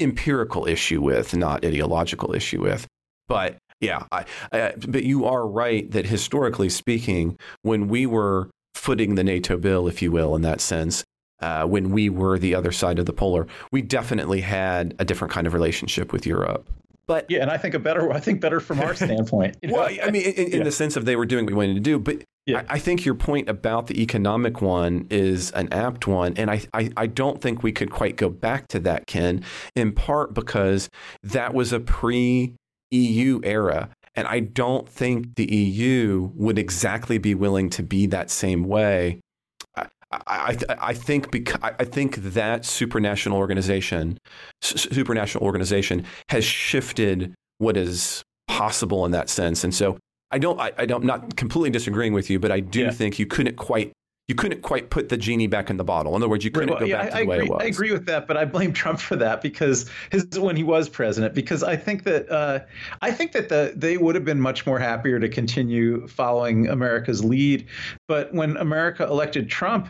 [0.00, 2.86] empirical issue with, not ideological issue with.
[3.28, 9.14] But yeah, I, I, but you are right that historically speaking, when we were footing
[9.14, 11.04] the NATO bill, if you will, in that sense,
[11.40, 15.32] uh, when we were the other side of the polar, we definitely had a different
[15.32, 16.68] kind of relationship with Europe.
[17.06, 19.56] But yeah, and I think a better, I think better from our standpoint.
[19.62, 19.74] You know?
[19.74, 20.64] Well, I mean, in, in yeah.
[20.64, 22.62] the sense of they were doing what we wanted to do, but yeah.
[22.68, 26.62] I, I, think your point about the economic one is an apt one, and I,
[26.72, 29.44] I, I don't think we could quite go back to that, Ken.
[29.74, 30.88] In part because
[31.22, 32.54] that was a pre
[32.90, 38.30] EU era, and I don't think the EU would exactly be willing to be that
[38.30, 39.20] same way
[40.26, 44.18] I, I think because I think that supranational organization,
[44.62, 49.98] supranational organization, has shifted what is possible in that sense, and so
[50.30, 52.90] I don't I, I don't not completely disagreeing with you, but I do yeah.
[52.90, 53.92] think you couldn't quite
[54.26, 56.16] you couldn't quite put the genie back in the bottle.
[56.16, 57.50] In other words, you couldn't well, go yeah, back to I, the way agree, it
[57.50, 57.62] was.
[57.62, 60.88] I agree with that, but I blame Trump for that because his when he was
[60.88, 61.34] president.
[61.34, 62.60] Because I think that uh,
[63.02, 67.22] I think that the they would have been much more happier to continue following America's
[67.22, 67.66] lead.
[68.08, 69.88] But when America elected Trump,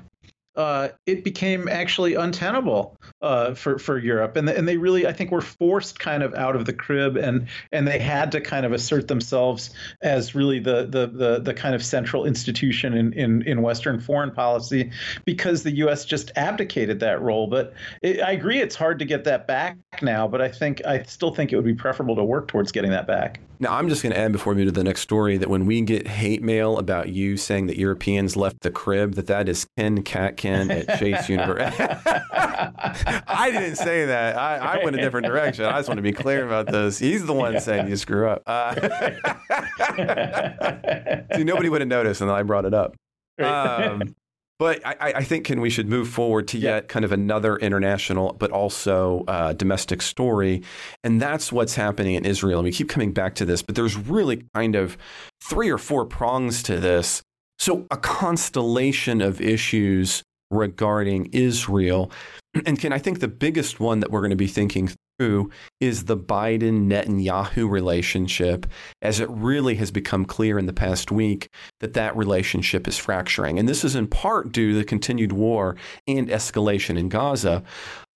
[0.57, 5.31] uh, it became actually untenable uh, for for Europe, and and they really I think
[5.31, 8.73] were forced kind of out of the crib, and and they had to kind of
[8.73, 9.71] assert themselves
[10.03, 14.31] as really the the the, the kind of central institution in, in in Western foreign
[14.31, 14.91] policy
[15.25, 16.05] because the U.S.
[16.05, 17.49] just abdicated that role.
[17.49, 21.03] But it, I agree, it's hard to get that back now, but I think I
[21.03, 23.41] still think it would be preferable to work towards getting that back.
[23.61, 25.65] Now, I'm just going to add before we move to the next story that when
[25.65, 29.67] we get hate mail about you saying that Europeans left the crib, that that is
[29.77, 30.03] Ken
[30.45, 31.77] Katkin at Chase University.
[33.27, 34.37] I didn't say that.
[34.37, 35.65] I, I, went a different direction.
[35.65, 36.99] I just want to be clear about this.
[36.99, 38.43] He's the one saying you screw up.
[38.47, 38.75] Uh,
[41.37, 42.97] see, nobody would have noticed, and I brought it up.
[43.39, 44.15] Um,
[44.59, 48.37] but I, I, think Ken, we should move forward to yet kind of another international,
[48.39, 50.63] but also uh, domestic story,
[51.03, 52.61] and that's what's happening in Israel.
[52.61, 54.97] And we keep coming back to this, but there's really kind of
[55.43, 57.23] three or four prongs to this.
[57.59, 62.11] So a constellation of issues regarding Israel,
[62.67, 66.05] and Ken, I think the biggest one that we're going to be thinking through is
[66.05, 68.67] the Biden Netanyahu relationship,
[69.03, 71.49] as it really has become clear in the past week
[71.81, 73.59] that that relationship is fracturing.
[73.59, 75.77] And this is in part due to the continued war
[76.07, 77.63] and escalation in Gaza.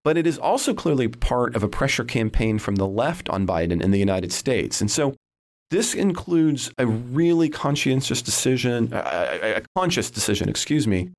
[0.04, 3.82] But it is also clearly part of a pressure campaign from the left on Biden
[3.82, 4.80] in the United States.
[4.80, 5.14] And so
[5.70, 11.10] this includes a really conscientious decision, a, a conscious decision, excuse me,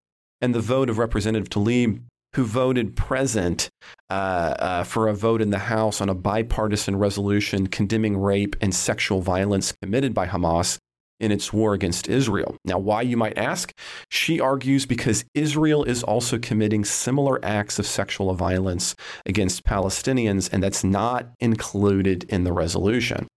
[0.41, 2.01] and the vote of Representative Tlaib
[2.35, 3.69] who voted present
[4.09, 8.73] uh, uh, for a vote in the House on a bipartisan resolution condemning rape and
[8.73, 10.77] sexual violence committed by Hamas
[11.19, 12.55] in its war against Israel.
[12.63, 13.73] Now, why, you might ask?
[14.09, 20.63] She argues because Israel is also committing similar acts of sexual violence against Palestinians, and
[20.63, 23.27] that's not included in the resolution.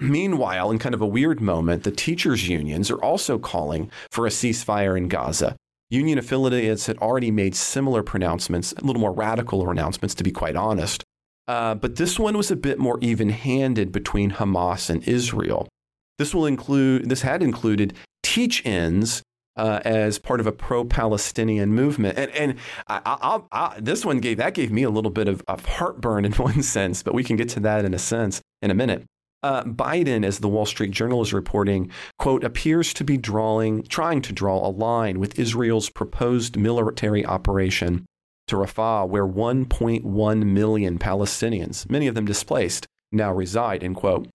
[0.00, 4.30] Meanwhile, in kind of a weird moment, the teachers' unions are also calling for a
[4.30, 5.54] ceasefire in Gaza
[5.92, 10.56] Union affiliates had already made similar pronouncements, a little more radical announcements, to be quite
[10.56, 11.04] honest.
[11.46, 15.68] Uh, but this one was a bit more even handed between Hamas and Israel.
[16.16, 19.22] This will include, this had included teach ins
[19.56, 22.54] uh, as part of a pro-Palestinian movement, and and
[22.88, 26.24] I, I, I, this one gave that gave me a little bit of, of heartburn
[26.24, 29.04] in one sense, but we can get to that in a sense in a minute.
[29.42, 34.22] Uh, Biden, as the Wall Street Journal is reporting, quote, appears to be drawing, trying
[34.22, 38.06] to draw a line with Israel's proposed military operation
[38.46, 44.28] to Rafah, where 1.1 million Palestinians, many of them displaced, now reside, end quote.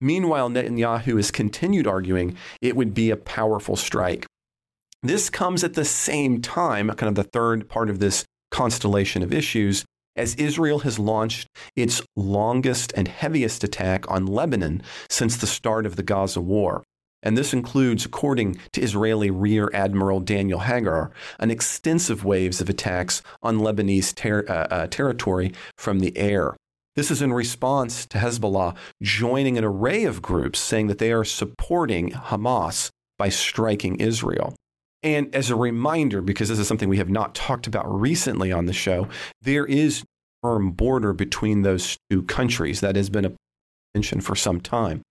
[0.00, 4.26] Meanwhile, Netanyahu has continued arguing it would be a powerful strike.
[5.02, 9.32] This comes at the same time, kind of the third part of this constellation of
[9.32, 9.84] issues,
[10.18, 15.96] as Israel has launched its longest and heaviest attack on Lebanon since the start of
[15.96, 16.82] the Gaza war.
[17.22, 23.22] And this includes, according to Israeli Rear Admiral Daniel Hagari, an extensive waves of attacks
[23.42, 26.56] on Lebanese ter- uh, uh, territory from the air.
[26.94, 31.24] This is in response to Hezbollah joining an array of groups saying that they are
[31.24, 34.54] supporting Hamas by striking Israel.
[35.02, 38.66] And as a reminder, because this is something we have not talked about recently on
[38.66, 39.08] the show,
[39.42, 40.04] there is a
[40.48, 43.32] firm border between those two countries that has been a
[43.94, 45.02] tension for some time.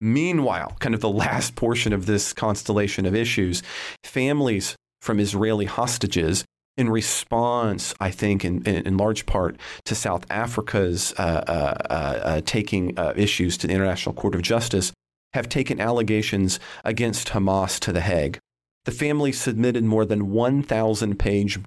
[0.00, 3.62] Meanwhile, kind of the last portion of this constellation of issues,
[4.02, 6.44] families from Israeli hostages
[6.76, 11.92] in response, I think, in, in, in, large part to South Africa's uh, uh, uh,
[11.92, 14.92] uh taking uh, issues to the International Court of Justice,
[15.34, 18.38] have taken allegations against Hamas to The Hague.
[18.84, 21.58] The family submitted more than 1,000 page,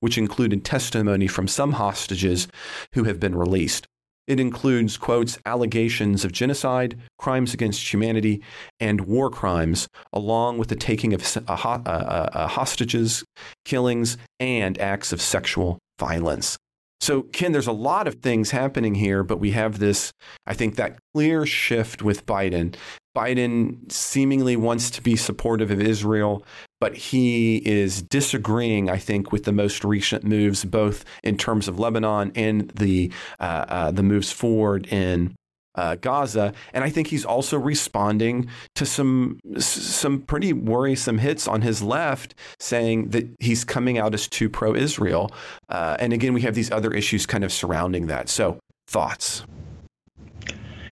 [0.00, 2.48] which included testimony from some hostages
[2.94, 3.86] who have been released.
[4.26, 8.42] It includes, quotes, allegations of genocide, crimes against humanity,
[8.80, 13.24] and war crimes, along with the taking of hostages,
[13.64, 16.58] killings, and acts of sexual violence.
[17.00, 20.12] So, Ken, there's a lot of things happening here, but we have this,
[20.46, 22.74] I think, that clear shift with Biden.
[23.16, 26.44] Biden seemingly wants to be supportive of Israel,
[26.80, 31.78] but he is disagreeing, I think, with the most recent moves, both in terms of
[31.78, 35.34] Lebanon and the uh, uh, the moves forward in
[35.76, 41.62] uh, Gaza, and I think he's also responding to some some pretty worrisome hits on
[41.62, 45.30] his left, saying that he's coming out as too pro-Israel.
[45.68, 48.28] Uh, and again, we have these other issues kind of surrounding that.
[48.28, 48.58] So,
[48.88, 49.44] thoughts?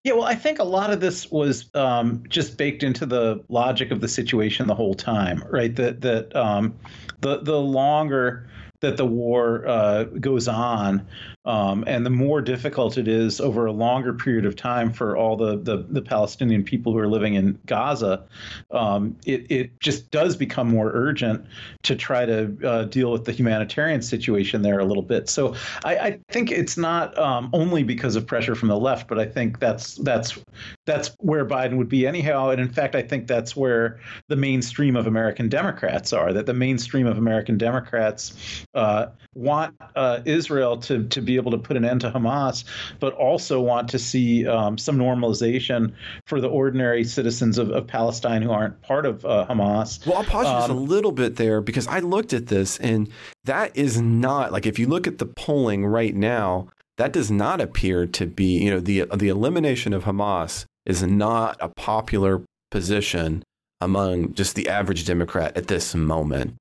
[0.05, 3.93] Yeah, well, I think a lot of this was um, just baked into the logic
[3.93, 5.75] of the situation the whole time, right?
[5.77, 6.75] That that um,
[7.21, 8.49] the the longer
[8.81, 11.07] that the war uh, goes on,
[11.45, 15.37] um, and the more difficult it is over a longer period of time for all
[15.37, 18.25] the, the, the Palestinian people who are living in Gaza,
[18.71, 21.45] um, it, it just does become more urgent
[21.83, 25.29] to try to uh, deal with the humanitarian situation there a little bit.
[25.29, 29.19] So I, I think it's not um, only because of pressure from the left, but
[29.19, 30.39] I think that's that's
[30.87, 32.51] that's where Biden would be anyhow.
[32.51, 36.33] And in fact, I think that's where the mainstream of American Democrats are.
[36.33, 41.59] That the mainstream of American Democrats uh, want uh, Israel to to be able to
[41.59, 42.65] put an end to Hamas,
[43.01, 45.93] but also want to see um, some normalization
[46.27, 50.05] for the ordinary citizens of, of Palestine who aren't part of uh, Hamas.
[50.07, 52.79] Well, I'll pause um, just a um, little bit there because I looked at this,
[52.79, 53.09] and
[53.45, 56.69] that is not like if you look at the polling right now,
[56.99, 61.57] that does not appear to be you know the the elimination of Hamas is not
[61.61, 63.43] a popular position
[63.81, 66.55] among just the average Democrat at this moment.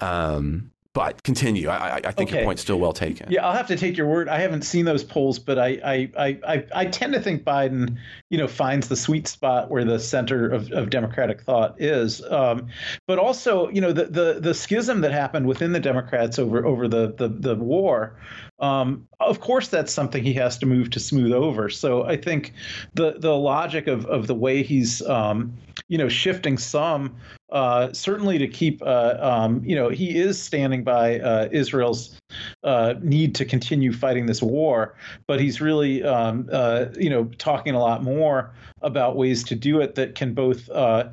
[0.00, 1.68] Um, but continue.
[1.68, 2.38] I, I think okay.
[2.38, 3.30] your point's still well taken.
[3.30, 4.28] Yeah, I'll have to take your word.
[4.28, 7.96] I haven't seen those polls, but I, I, I, I, tend to think Biden,
[8.28, 12.22] you know, finds the sweet spot where the center of, of democratic thought is.
[12.24, 12.68] Um,
[13.06, 16.88] but also, you know, the, the the schism that happened within the Democrats over over
[16.88, 18.16] the the, the war
[18.62, 21.68] um, of course, that's something he has to move to smooth over.
[21.68, 22.54] So I think
[22.94, 25.52] the the logic of of the way he's um,
[25.88, 27.16] you know shifting some
[27.50, 32.16] uh, certainly to keep uh, um, you know he is standing by uh, Israel's
[32.64, 34.94] uh, need to continue fighting this war,
[35.26, 38.52] but he's really um, uh, you know talking a lot more
[38.82, 41.04] about ways to do it that can both uh,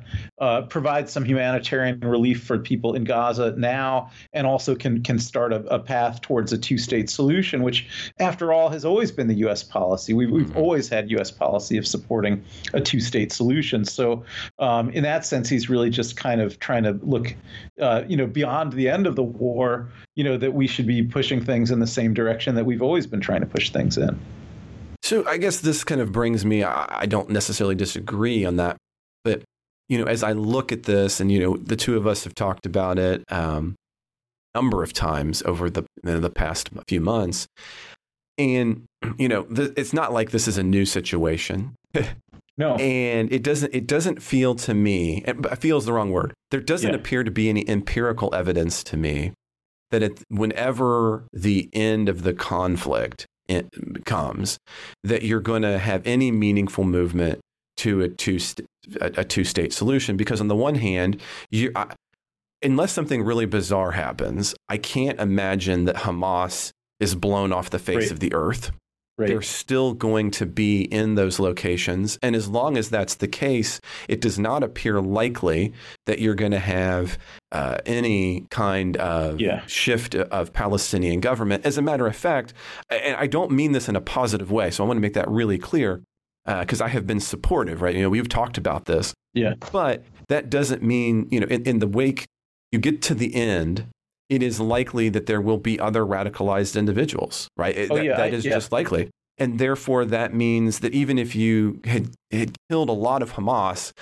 [0.68, 5.64] provide some humanitarian relief for people in Gaza now, and also can can start a,
[5.72, 9.62] a path towards a two state solution, which after all has always been the U.S.
[9.62, 10.12] policy.
[10.14, 10.56] We've, we've mm-hmm.
[10.56, 11.30] always had U.S.
[11.30, 13.84] policy of supporting a two state solution.
[13.84, 14.24] So
[14.58, 17.34] um, in that sense, he's really just kind of trying to look,
[17.80, 19.88] uh, you know, beyond the end of the war.
[20.20, 23.06] You know that we should be pushing things in the same direction that we've always
[23.06, 24.20] been trying to push things in.
[25.02, 26.62] So I guess this kind of brings me.
[26.62, 28.76] I don't necessarily disagree on that,
[29.24, 29.40] but
[29.88, 32.34] you know, as I look at this, and you know, the two of us have
[32.34, 33.76] talked about it um,
[34.54, 37.46] a number of times over the the past few months,
[38.36, 38.84] and
[39.16, 41.76] you know, th- it's not like this is a new situation.
[42.58, 42.74] No.
[42.74, 45.24] And it doesn't it doesn't feel to me,
[45.58, 46.34] feel is the wrong word.
[46.50, 46.96] There doesn't yeah.
[46.96, 49.32] appear to be any empirical evidence to me
[49.90, 53.26] that it, whenever the end of the conflict
[54.04, 54.58] comes,
[55.02, 57.40] that you're going to have any meaningful movement
[57.78, 58.38] to a two
[59.00, 60.16] a, a two state solution.
[60.16, 61.20] Because on the one hand,
[61.50, 61.92] you I,
[62.62, 66.70] unless something really bizarre happens, I can't imagine that Hamas
[67.00, 68.10] is blown off the face right.
[68.10, 68.72] of the earth.
[69.18, 69.28] Right.
[69.28, 72.18] They're still going to be in those locations.
[72.22, 75.74] And as long as that's the case, it does not appear likely
[76.06, 77.18] that you're going to have
[77.52, 79.64] uh, any kind of yeah.
[79.66, 81.66] shift of Palestinian government.
[81.66, 82.54] As a matter of fact,
[82.88, 85.28] and I don't mean this in a positive way, so I want to make that
[85.28, 86.02] really clear
[86.46, 87.94] because uh, I have been supportive, right?
[87.94, 89.12] You know, we've talked about this.
[89.34, 89.54] Yeah.
[89.70, 92.26] But that doesn't mean, you know, in, in the wake,
[92.72, 93.86] you get to the end
[94.30, 97.76] it is likely that there will be other radicalized individuals, right?
[97.90, 98.54] Oh, that, yeah, that is yeah.
[98.54, 99.10] just likely.
[99.36, 103.92] And therefore, that means that even if you had, had killed a lot of Hamas,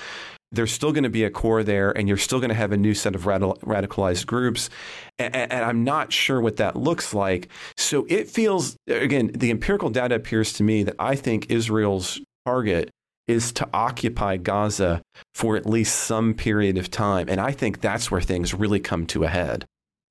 [0.52, 2.76] there's still going to be a core there, and you're still going to have a
[2.76, 4.70] new set of radicalized groups.
[5.18, 7.48] And, and, I'm not sure what that looks like.
[7.76, 12.90] So it feels, again, the empirical data appears to me that I think Israel's target
[13.26, 15.02] is to occupy Gaza
[15.34, 17.28] for at least some period of time.
[17.28, 19.66] And I think that's where things really come to a head.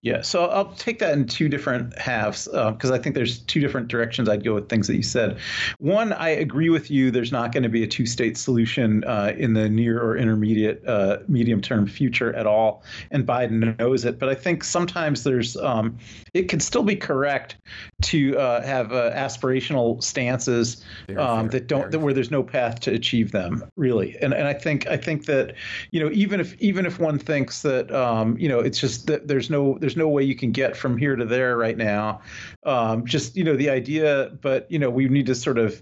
[0.08, 3.60] Yeah, so I'll take that in two different halves because uh, I think there's two
[3.60, 5.38] different directions I'd go with things that you said.
[5.80, 7.12] One, I agree with you.
[7.12, 11.18] There's not going to be a two-state solution uh, in the near or intermediate, uh,
[11.28, 14.18] medium-term future at all, and Biden knows it.
[14.18, 15.98] But I think sometimes there's, um,
[16.34, 17.58] it can still be correct
[18.04, 20.86] to uh, have uh, aspirational stances
[21.18, 24.16] um, that don't, that, where there's no path to achieve them, really.
[24.22, 25.56] And and I think I think that,
[25.92, 29.28] you know, even if even if one thinks that, um, you know, it's just that
[29.28, 32.22] there's no there's no way you can get from here to there right now.
[32.64, 35.82] Um, just you know the idea, but you know we need to sort of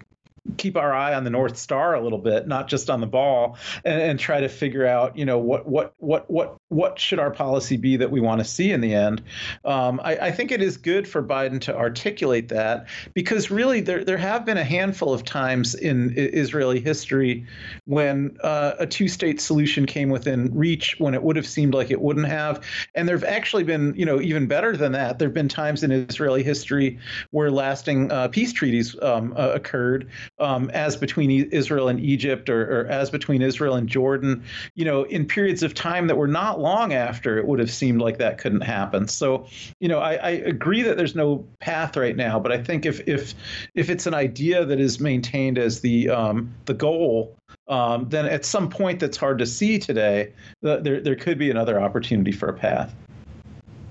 [0.57, 3.57] keep our eye on the North Star a little bit, not just on the ball,
[3.83, 7.31] and, and try to figure out, you know, what what what what what should our
[7.31, 9.23] policy be that we want to see in the end.
[9.63, 14.03] Um, I, I, think it is good for Biden to articulate that because really there
[14.03, 17.45] there have been a handful of times in Israeli history
[17.85, 22.01] when uh, a two-state solution came within reach when it would have seemed like it
[22.01, 22.61] wouldn't have,
[22.93, 25.17] and there have actually been, you know, even better than that.
[25.17, 26.99] There have been times in Israeli history
[27.31, 30.09] where lasting uh, peace treaties um, uh, occurred
[30.39, 34.43] um, as between Israel and Egypt or, or, as between Israel and Jordan,
[34.75, 38.01] you know, in periods of time that were not long after it would have seemed
[38.01, 39.07] like that couldn't happen.
[39.07, 39.45] So,
[39.79, 43.07] you know, I, I agree that there's no path right now, but I think if
[43.07, 43.35] if
[43.75, 47.35] if it's an idea that is maintained as the um, the goal,
[47.67, 51.79] um, then at some point that's hard to see today, there there could be another
[51.79, 52.93] opportunity for a path.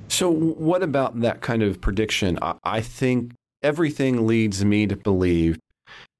[0.08, 2.38] So, what about that kind of prediction?
[2.42, 5.58] I, I think everything leads me to believe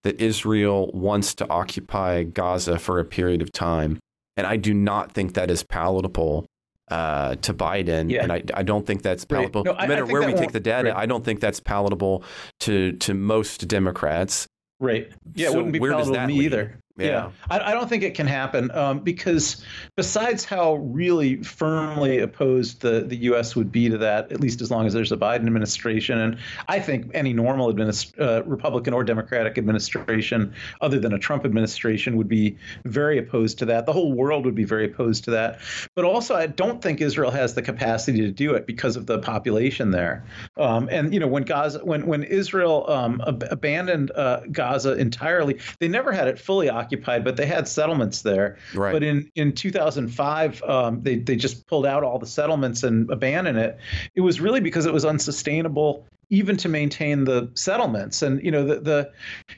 [0.04, 3.98] that Israel wants to occupy Gaza for a period of time.
[4.36, 6.46] And I do not think that is palatable
[6.90, 8.10] uh, to Biden.
[8.10, 8.22] Yeah.
[8.22, 9.62] And I, I don't think that's palatable.
[9.64, 9.76] Right.
[9.76, 10.98] No, no matter where we take the data, right.
[10.98, 12.24] I don't think that's palatable
[12.60, 14.46] to, to most Democrats.
[14.80, 15.10] Right.
[15.34, 16.44] Yeah, so it wouldn't be palatable to me lead?
[16.46, 16.78] either.
[16.96, 17.30] Yeah, yeah.
[17.50, 19.64] I, I, don't think it can happen um, because
[19.96, 23.56] besides how really firmly opposed the, the U.S.
[23.56, 26.38] would be to that, at least as long as there's a Biden administration, and
[26.68, 32.16] I think any normal administ- uh, Republican or Democratic administration, other than a Trump administration,
[32.16, 33.86] would be very opposed to that.
[33.86, 35.58] The whole world would be very opposed to that.
[35.96, 39.18] But also, I don't think Israel has the capacity to do it because of the
[39.18, 40.24] population there.
[40.56, 45.58] Um, and you know, when Gaza, when when Israel um, ab- abandoned uh, Gaza entirely,
[45.80, 48.58] they never had it fully occupied occupied, but they had settlements there.
[48.74, 48.92] Right.
[48.92, 53.58] But in in 2005, um, they they just pulled out all the settlements and abandoned
[53.58, 53.78] it.
[54.14, 58.22] It was really because it was unsustainable even to maintain the settlements.
[58.22, 59.12] And you know the, the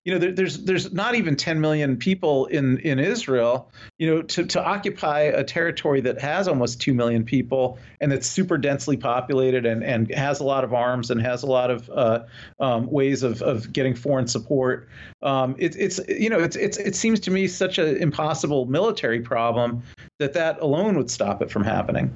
[0.05, 3.71] you know there, there's there's not even 10 million people in in Israel.
[3.99, 8.27] You know to to occupy a territory that has almost 2 million people and that's
[8.27, 11.89] super densely populated and and has a lot of arms and has a lot of
[11.91, 12.25] uh,
[12.61, 14.89] um, ways of of getting foreign support.
[15.23, 19.21] Um, it, it's you know it's it's it seems to me such an impossible military
[19.21, 19.83] problem
[20.19, 22.13] that that alone would stop it from happening.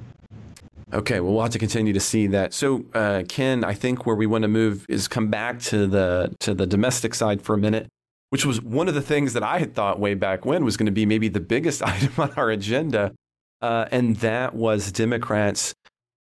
[0.93, 2.53] Okay, well, we'll have to continue to see that.
[2.53, 6.35] So, uh, Ken, I think where we want to move is come back to the
[6.41, 7.87] to the domestic side for a minute,
[8.29, 10.87] which was one of the things that I had thought way back when was going
[10.87, 13.13] to be maybe the biggest item on our agenda,
[13.61, 15.73] uh, and that was Democrats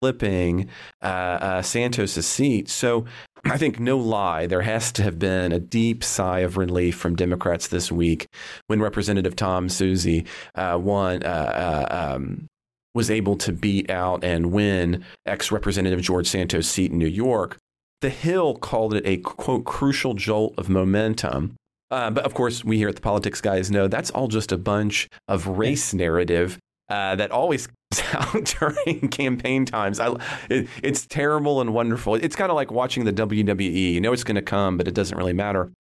[0.01, 0.70] flipping
[1.01, 2.68] uh, uh Santos' seat.
[2.68, 3.05] So,
[3.45, 7.16] I think no lie, there has to have been a deep sigh of relief from
[7.16, 8.28] Democrats this week
[8.68, 11.24] when Representative Tom Suozzi uh, won.
[11.24, 12.49] Uh, um,
[12.94, 17.58] was able to beat out and win ex Representative George Santos' seat in New York.
[18.02, 21.56] The Hill called it a quote crucial jolt of momentum.
[21.92, 24.58] Uh, but of course, we here at the Politics Guys know that's all just a
[24.58, 26.60] bunch of race narrative
[26.90, 30.00] uh, that always comes out during campaign times.
[30.00, 30.16] I,
[30.50, 32.16] it, it's terrible and wonderful.
[32.16, 33.94] It's kind of like watching the WWE.
[33.94, 35.72] You know it's going to come, but it doesn't really matter.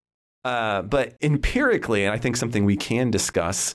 [0.45, 3.75] Uh, but empirically, and I think something we can discuss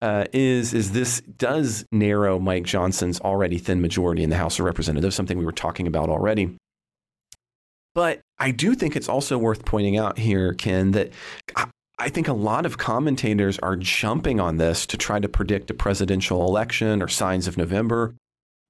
[0.00, 4.64] uh, is is this does narrow Mike Johnson's already thin majority in the House of
[4.64, 6.56] Representatives, something we were talking about already.
[7.94, 11.12] But I do think it's also worth pointing out here, Ken, that
[11.98, 15.74] I think a lot of commentators are jumping on this to try to predict a
[15.74, 18.14] presidential election or signs of November.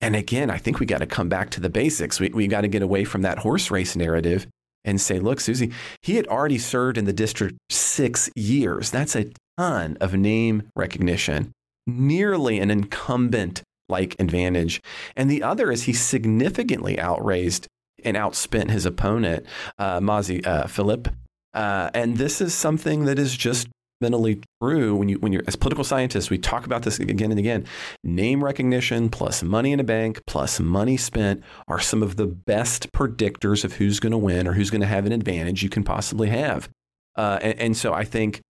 [0.01, 2.21] And again, I think we got to come back to the basics.
[2.21, 4.47] We, we got to get away from that horse race narrative
[4.87, 8.91] and say, look, Suozzi, he had already served in the district six years.
[8.91, 11.53] That's a ton of name recognition,
[11.87, 14.81] nearly an incumbent like advantage.
[15.17, 17.67] And the other is he significantly outraised
[18.05, 19.47] and outspent his opponent,
[19.79, 21.13] uh, Mazi uh, Pilip.
[21.53, 23.69] Uh, and this is something that is just
[24.01, 27.39] fundamentally true when you when you're as political scientists we talk about this again and
[27.39, 27.65] again.
[28.05, 32.93] Name recognition plus money in a bank plus money spent are some of the best
[32.93, 35.85] predictors of who's going to win or who's going to have an advantage you can
[35.85, 36.69] possibly have.
[37.17, 38.43] Uh, and, and, so i think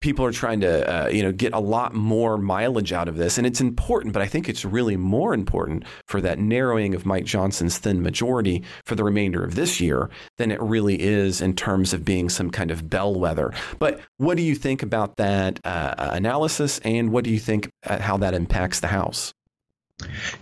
[0.00, 3.38] people are trying to uh, you know get a lot more mileage out of this.
[3.38, 7.24] And it's important but i think it's really more important for that narrowing of mike
[7.24, 11.92] johnson's thin majority for the remainder of this year than it really is in terms
[11.92, 13.52] of being some kind of bellwether.
[13.78, 16.78] But what do you think about that uh, analysis?
[16.80, 19.34] And what do you think uh, how that impacts the house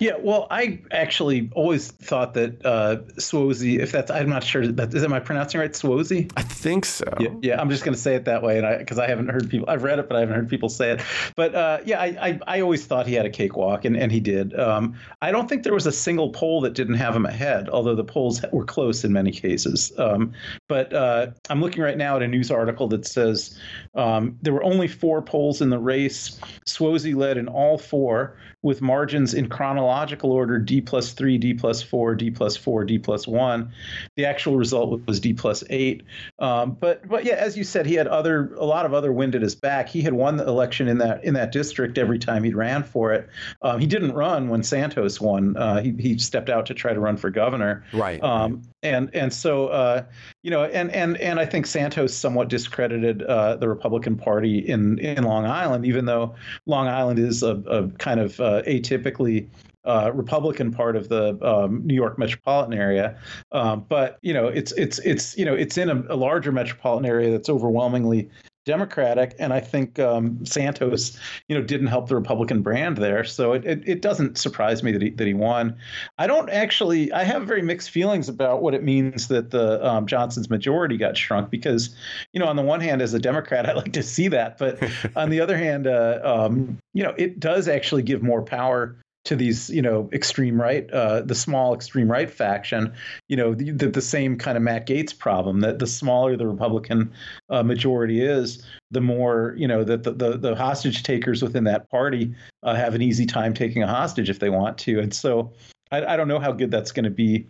[0.01, 4.93] Yeah, well, I actually always thought that uh, Suozzi, if that's, I'm not sure, that,
[4.93, 5.71] is, am I pronouncing right?
[5.71, 6.33] Suozzi?
[6.37, 7.05] I think so.
[7.21, 9.29] Yeah, yeah I'm just going to say it that way, and I because I haven't
[9.29, 11.03] heard people, I've read it, but I haven't heard people say it.
[11.37, 14.21] But uh, yeah, I, I, I always thought he had a cakewalk, and and he
[14.21, 14.59] did.
[14.59, 17.95] Um, I don't think there was a single poll that didn't have him ahead, although
[17.95, 19.93] the polls were close in many cases.
[19.99, 20.33] Um,
[20.69, 23.59] but uh, I'm looking right now at a news article that says
[23.95, 26.39] um, there were only four polls in the race.
[26.67, 31.83] Suozzi led in all four with margins in chronological order D plus 3, D plus
[31.83, 33.71] 4, D plus 4, D plus 1.
[34.17, 36.03] The actual result was D plus 8.
[36.39, 39.35] Um, but but yeah, as you said, he had other a lot of other wind
[39.35, 39.89] at his back.
[39.89, 43.13] He had won the election in that in that district every time he ran for
[43.13, 43.29] it.
[43.63, 45.57] Um, he didn't run when Santos won.
[45.57, 47.85] Uh, he, he stepped out to try to run for governor.
[47.93, 48.23] Right.
[48.23, 50.05] Um, and and so uh,
[50.45, 54.99] you know, and and and I think Santos somewhat discredited uh, the Republican Party in
[54.99, 56.35] in Long Island, even though
[56.67, 59.49] Long Island is a, a kind of uh, atypically
[59.87, 63.19] uh, Republican part of the um, New York metropolitan area,
[63.53, 67.07] um, but you know it's it's it's you know it's in a, a, larger metropolitan
[67.07, 68.29] area that's overwhelmingly
[68.65, 73.23] Democratic, and I think um, Santos, you know, didn't help the Republican brand there.
[73.25, 75.77] So it, it, it, doesn't surprise me that he that he won.
[76.19, 77.13] I don't actually.
[77.13, 81.17] I have very mixed feelings about what it means that the um, Johnson's majority got
[81.17, 81.95] shrunk because,
[82.33, 84.83] you know, on the one hand, as a Democrat, I like to see that, but
[85.17, 89.37] on the other hand, uh, um, you know, it does actually give more power to
[89.37, 92.93] these, you know, extreme right, uh, the small extreme right faction,
[93.29, 96.47] you know, the, the, the, same kind of Matt Gaetz problem that the smaller the
[96.47, 97.11] Republican
[97.49, 102.35] uh, majority is, the more, you know, that the, the, hostage takers within that party
[102.63, 105.01] uh, have an easy time taking a hostage if they want to.
[105.01, 105.53] And so
[105.91, 107.47] I, I don't know how good that's going to be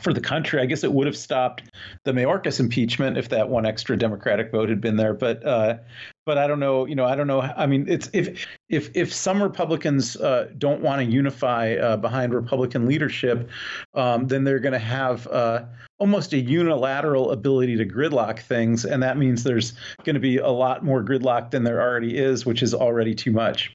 [0.00, 0.60] for the country.
[0.60, 1.62] I guess it would have stopped
[2.04, 5.14] the Mayorkas impeachment if that one extra Democratic vote had been there.
[5.14, 5.78] But uh,
[6.30, 6.86] but I don't know.
[6.86, 7.40] You know, I don't know.
[7.40, 12.32] I mean, it's if if if some Republicans uh, don't want to unify uh, behind
[12.32, 13.50] Republican leadership,
[13.94, 15.64] um, then they're going to have uh,
[15.98, 19.72] almost a unilateral ability to gridlock things, and that means there's
[20.04, 23.32] going to be a lot more gridlock than there already is, which is already too
[23.32, 23.74] much.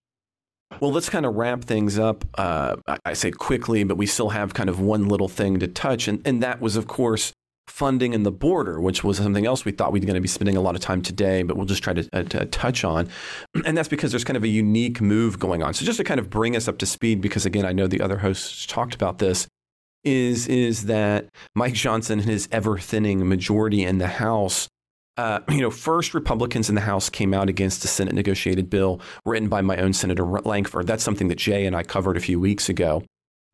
[0.80, 2.24] Well, let's kind of wrap things up.
[2.38, 6.08] Uh, I say quickly, but we still have kind of one little thing to touch,
[6.08, 7.34] and, and that was, of course,
[7.68, 10.28] funding in the border, which was something else we thought we were going to be
[10.28, 13.10] spending a lot of time today, but we'll just try to, uh, to, touch on.
[13.66, 15.74] And that's because there's kind of a unique move going on.
[15.74, 18.02] So just to kind of bring us up to speed, because again, I know the
[18.02, 19.48] other hosts talked about this,
[20.04, 24.70] is is that Mike Johnson and his ever thinning majority in the House
[25.18, 29.00] uh, you know, first Republicans in the House came out against a Senate negotiated bill
[29.26, 30.88] written by my own Senator Lankford.
[30.88, 33.04] That's something that Jay and I covered a few weeks ago.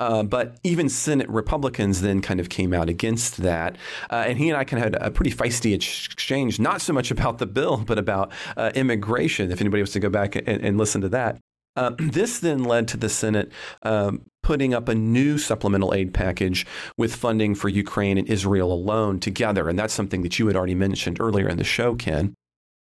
[0.02, 3.78] Uh, but even Senate Republicans then kind of came out against that.
[4.10, 7.12] Uh, and he and I kind of had a pretty feisty exchange, not so much
[7.12, 10.80] about the bill, but about uh, immigration, if anybody wants to go back and, and
[10.80, 11.38] listen to that.
[11.76, 13.52] Uh, this then led to the Senate
[13.84, 16.66] um, putting up a new supplemental aid package
[16.98, 19.70] with funding for Ukraine and Israel alone together.
[19.70, 22.34] And that's something that you had already mentioned earlier in the show, Ken.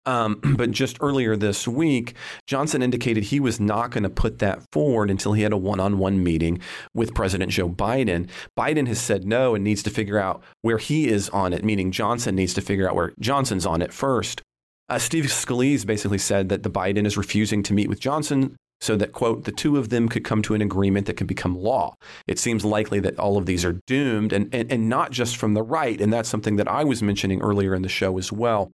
[0.07, 2.15] Um, but just earlier this week,
[2.47, 5.79] Johnson indicated he was not going to put that forward until he had a one
[5.79, 6.59] on one meeting
[6.95, 8.27] with President Joe Biden.
[8.57, 11.91] Biden has said no and needs to figure out where he is on it, meaning
[11.91, 14.41] Johnson needs to figure out where Johnson's on it first.
[14.89, 18.95] Uh, Steve Scalise basically said that the Biden is refusing to meet with Johnson so
[18.95, 21.95] that, quote, the two of them could come to an agreement that could become law.
[22.27, 25.55] It seems likely that all of these are doomed, and, and, and not just from
[25.55, 25.99] the right.
[25.99, 28.71] And that's something that I was mentioning earlier in the show as well.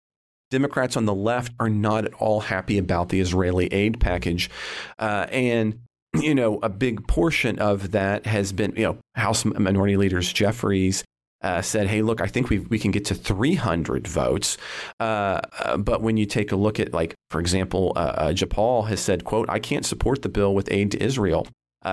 [0.54, 4.50] Democrats on the left are not at all happy about the Israeli aid package.
[5.00, 5.80] Uh, and
[6.14, 11.04] you know, a big portion of that has been, you know, House Minority Leaders Jeffries
[11.42, 14.60] uh, said, "Hey, look, I think we we can get to 300 votes."
[15.00, 18.88] Uh, uh, but when you take a look at, like, for example, uh, uh, Jayapal
[18.90, 21.48] has said, "quote I can't support the bill with aid to Israel."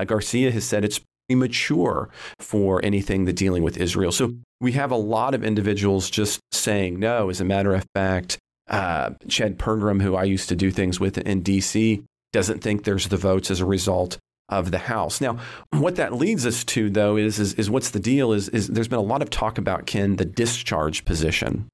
[0.06, 4.12] Garcia has said it's premature for anything that dealing with Israel.
[4.12, 7.30] So we have a lot of individuals just saying no.
[7.30, 8.38] As a matter of fact,
[8.70, 13.16] Chad Pergram, who I used to do things with in D.C., doesn't think there's the
[13.16, 14.18] votes as a result
[14.48, 15.20] of the House.
[15.20, 15.38] Now,
[15.70, 18.32] what that leads us to, though, is, is, is what's the deal?
[18.32, 21.68] Is, is there's been a lot of talk about Ken the discharge petition.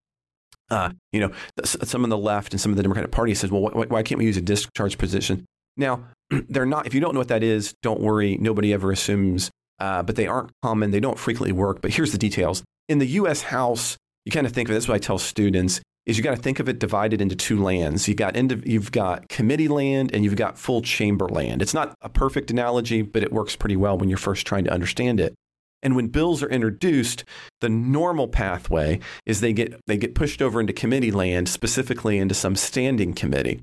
[0.71, 1.33] Uh, you know,
[1.65, 4.19] some of the left and some of the Democratic Party says, well, why, why can't
[4.19, 5.45] we use a discharge petition?
[5.77, 6.05] Now,
[6.49, 6.87] they're not.
[6.87, 8.37] If you don't know what that is, don't worry.
[8.39, 9.51] Nobody ever assumes.
[9.79, 10.91] Uh, but they aren't common.
[10.91, 11.83] They don't frequently work.
[11.83, 12.63] But here's the details.
[12.89, 13.43] In the U.S.
[13.43, 14.75] House, you kind of think of it.
[14.75, 17.61] That's what I tell students is you got to think of it divided into two
[17.61, 18.07] lands.
[18.09, 18.37] You got
[18.67, 21.61] you've got committee land and you've got full chamber land.
[21.61, 24.73] It's not a perfect analogy, but it works pretty well when you're first trying to
[24.73, 25.35] understand it.
[25.83, 27.25] And when bills are introduced,
[27.61, 32.35] the normal pathway is they get they get pushed over into committee land, specifically into
[32.35, 33.63] some standing committee.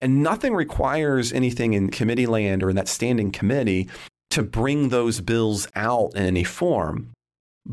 [0.00, 3.88] And nothing requires anything in committee land or in that standing committee
[4.30, 7.10] to bring those bills out in any form.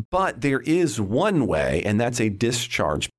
[0.09, 3.09] But there is one way, and that's a discharge.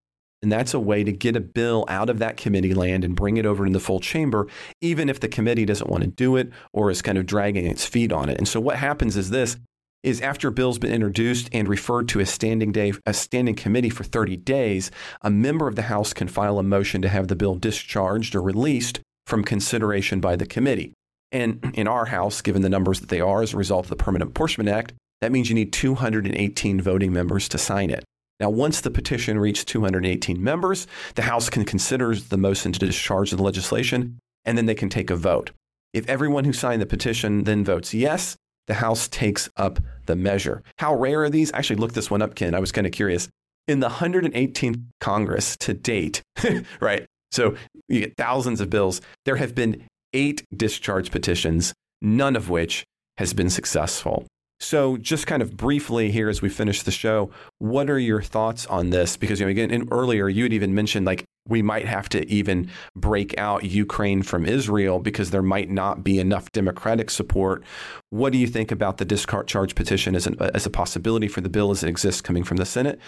[0.47, 3.36] And that's a way to get a bill out of that committee land and bring
[3.36, 4.47] it over in the full chamber,
[4.80, 7.84] even if the committee doesn't want to do it or is kind of dragging its
[7.84, 8.38] feet on it.
[8.38, 9.57] And so what happens is this
[10.05, 13.90] is after a bill's been introduced and referred to a standing day a standing committee
[13.90, 17.34] for 30 days, a member of the House can file a motion to have the
[17.34, 20.92] bill discharged or released from consideration by the committee.
[21.32, 23.97] And in our House, given the numbers that they are as a result of the
[23.97, 28.05] Permanent Apportionment Act, that means you need 218 voting members to sign it.
[28.39, 33.30] Now, once the petition reaches 218 members, the House can consider the motion to discharge
[33.30, 35.53] the legislation, and then they can take a vote.
[35.95, 40.62] If everyone who signed the petition then votes yes, the House takes up the measure.
[40.78, 41.51] How rare are these?
[41.53, 42.55] Actually looked this one up, Ken.
[42.55, 43.28] I was kind of curious.
[43.66, 46.22] In the 118th Congress to date,
[46.80, 47.07] right?
[47.32, 47.57] So
[47.89, 49.01] you get thousands of bills.
[49.24, 52.84] There have been eight discharge petitions, none of which
[53.16, 54.26] has been successful.
[54.59, 58.64] So, just kind of briefly here as we finish the show, what are your thoughts
[58.66, 59.16] on this?
[59.16, 62.70] Because, you know, again, earlier you had even mentioned like we might have to even
[62.94, 67.62] break out Ukraine from Israel because there might not be enough Democratic support.
[68.11, 71.40] What do you think about the discard charge petition as, an, as a possibility for
[71.40, 72.98] the bill as it exists coming from the Senate?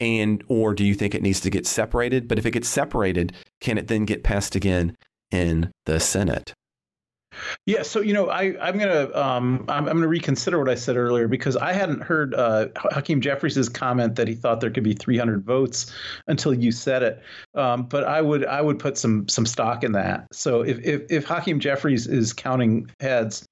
[0.00, 2.28] And, or do you think it needs to get separated?
[2.28, 4.96] But if it gets separated, can it then get passed again
[5.30, 6.52] in the Senate?
[7.66, 10.96] Yeah, so you know, I I'm gonna um I'm, I'm gonna reconsider what I said
[10.96, 14.94] earlier because I hadn't heard uh, Hakeem Jeffries' comment that he thought there could be
[14.94, 15.92] 300 votes
[16.26, 17.22] until you said it.
[17.54, 20.26] Um, but I would I would put some some stock in that.
[20.32, 23.46] So if if, if Hakeem Jeffries is counting heads,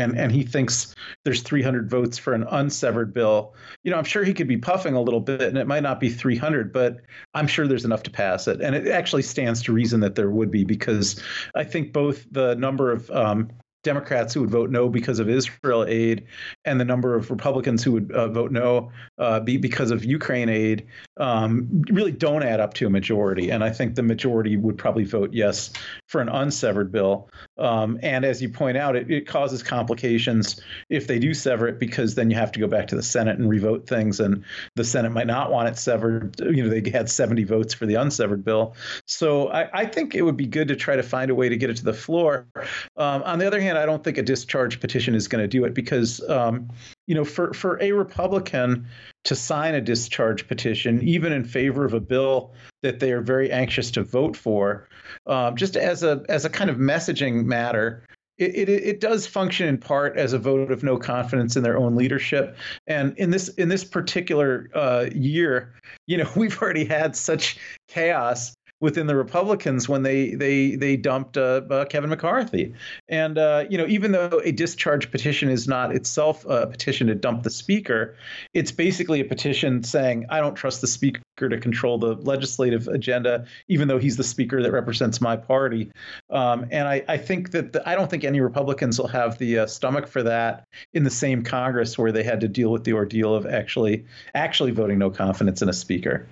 [0.00, 0.94] and and he thinks
[1.24, 4.94] there's 300 votes for an unsevered bill, you know, I'm sure he could be puffing
[4.94, 7.00] a little bit, and it might not be 300, but
[7.34, 10.30] I'm sure there's enough to pass it, and it actually stands to reason that there
[10.30, 11.22] would be because
[11.54, 13.50] I think both the number of um,
[13.82, 16.26] Democrats who would vote no because of Israel aid
[16.64, 20.48] and the number of Republicans who would uh, vote no uh, be because of Ukraine
[20.48, 20.86] aid
[21.16, 23.50] um, really don't add up to a majority.
[23.50, 25.70] And I think the majority would probably vote yes
[26.10, 27.30] for an unsevered bill.
[27.56, 31.78] Um, and as you point out, it, it, causes complications if they do sever it
[31.78, 34.44] because then you have to go back to the Senate and revote things, and
[34.74, 36.34] the Senate might not want it severed.
[36.40, 38.74] You know, they had 70 votes for the unsevered bill.
[39.06, 41.56] So I, I think it would be good to try to find a way to
[41.56, 42.48] get it to the floor.
[42.96, 45.64] Um, on the other hand, I don't think a discharge petition is going to do
[45.64, 46.70] it because, um,
[47.10, 48.86] you know, for for a Republican
[49.24, 52.52] to sign a discharge petition, even in favor of a bill
[52.84, 54.88] that they are very anxious to vote for,
[55.26, 58.04] um, just as a as a kind of messaging matter,
[58.38, 61.76] it, it, it, does function in part as a vote of no confidence in their
[61.76, 62.56] own leadership.
[62.86, 65.74] And in this in this particular uh, year,
[66.06, 67.58] you know, we've already had such
[67.88, 72.74] chaos within the Republicans when they they they dumped uh, uh, Kevin McCarthy.
[73.08, 77.14] And uh, you know, even though a discharge petition is not itself a petition to
[77.14, 78.16] dump the speaker,
[78.54, 83.46] it's basically a petition saying I don't trust the speaker to control the legislative agenda,
[83.68, 85.90] even though he's the speaker that represents my party.
[86.28, 89.60] Um, and I, I, think that the, I don't think any Republicans will have the
[89.60, 92.92] uh, stomach for that in the same Congress where they had to deal with the
[92.92, 94.04] ordeal of actually
[94.34, 96.26] actually voting no confidence in a speaker.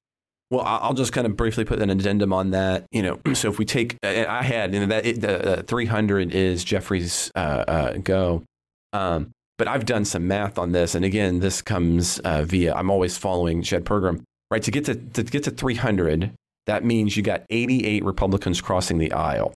[0.50, 2.86] Well, I'll just kind of briefly put an addendum on that.
[2.90, 6.34] You know, so if we take, I had you know, that it, the uh, 300
[6.34, 8.44] is Jeffries' uh, uh, go,
[8.92, 12.74] um, but I've done some math on this, and again, this comes uh, via.
[12.74, 14.62] I'm always following Chad Pergram, right?
[14.62, 16.32] To get to to get to 300,
[16.66, 19.52] that means you got 88 Republicans crossing the aisle.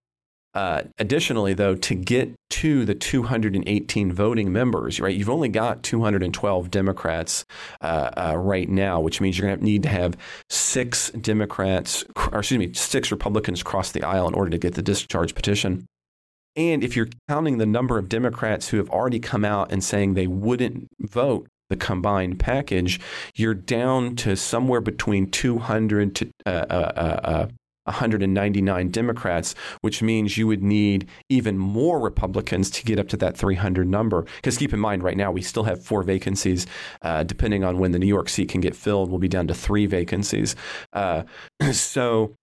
[0.54, 6.70] Uh, additionally, though, to get to the 218 voting members, right, you've only got 212
[6.70, 7.44] Democrats
[7.80, 10.16] uh, uh, right now, which means you're going to need to have
[10.50, 14.82] six Democrats, or excuse me, six Republicans cross the aisle in order to get the
[14.82, 15.86] discharge petition.
[16.54, 20.14] And if you're counting the number of Democrats who have already come out and saying
[20.14, 23.00] they wouldn't vote the combined package,
[23.34, 27.48] you're down to somewhere between 200 to uh, uh, uh,
[27.84, 33.36] 199 Democrats, which means you would need even more Republicans to get up to that
[33.36, 34.24] 300 number.
[34.36, 36.66] Because keep in mind, right now we still have four vacancies.
[37.02, 39.54] Uh, depending on when the New York seat can get filled, we'll be down to
[39.54, 40.54] three vacancies.
[40.92, 41.24] Uh,
[41.72, 42.36] so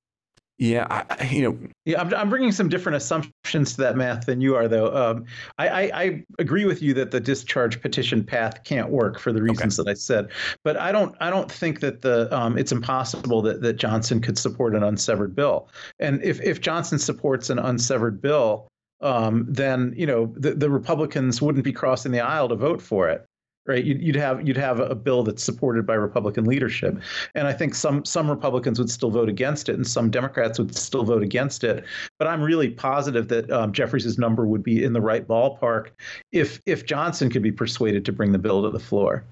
[0.59, 1.57] yeah, I, you know.
[1.85, 4.93] Yeah, I'm, I'm bringing some different assumptions to that math than you are, though.
[4.93, 5.25] Um,
[5.57, 9.41] I, I, I, agree with you that the discharge petition path can't work for the
[9.41, 9.85] reasons okay.
[9.85, 10.27] that I said,
[10.65, 14.37] but I don't I don't think that the um, it's impossible that, that Johnson could
[14.37, 15.69] support an unsevered bill.
[15.97, 18.67] And if if Johnson supports an unsevered bill,
[18.99, 23.07] um, then you know the, the Republicans wouldn't be crossing the aisle to vote for
[23.07, 23.25] it
[23.69, 23.85] right?
[23.85, 26.99] You'd have you'd have a bill that's supported by Republican leadership,
[27.35, 30.75] and I think some some Republicans would still vote against it, and some Democrats would
[30.75, 31.85] still vote against it.
[32.17, 35.89] But I'm really positive that um, Jeffries's number would be in the right ballpark
[36.31, 39.23] if if Johnson could be persuaded to bring the bill to the floor.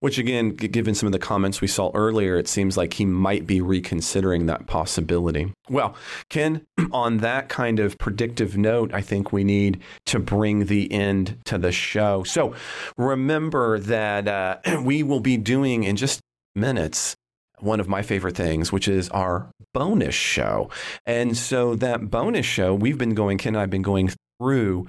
[0.00, 3.46] Which, again, given some of the comments we saw earlier, it seems like he might
[3.46, 5.52] be reconsidering that possibility.
[5.68, 5.96] Well,
[6.30, 11.38] Ken, on that kind of predictive note, I think we need to bring the end
[11.46, 12.22] to the show.
[12.22, 12.54] So
[12.96, 16.20] remember that uh, we will be doing in just
[16.54, 17.16] minutes
[17.60, 20.70] one of my favorite things, which is our bonus show.
[21.06, 24.86] And so that bonus show, we've been going, Ken and I have been going through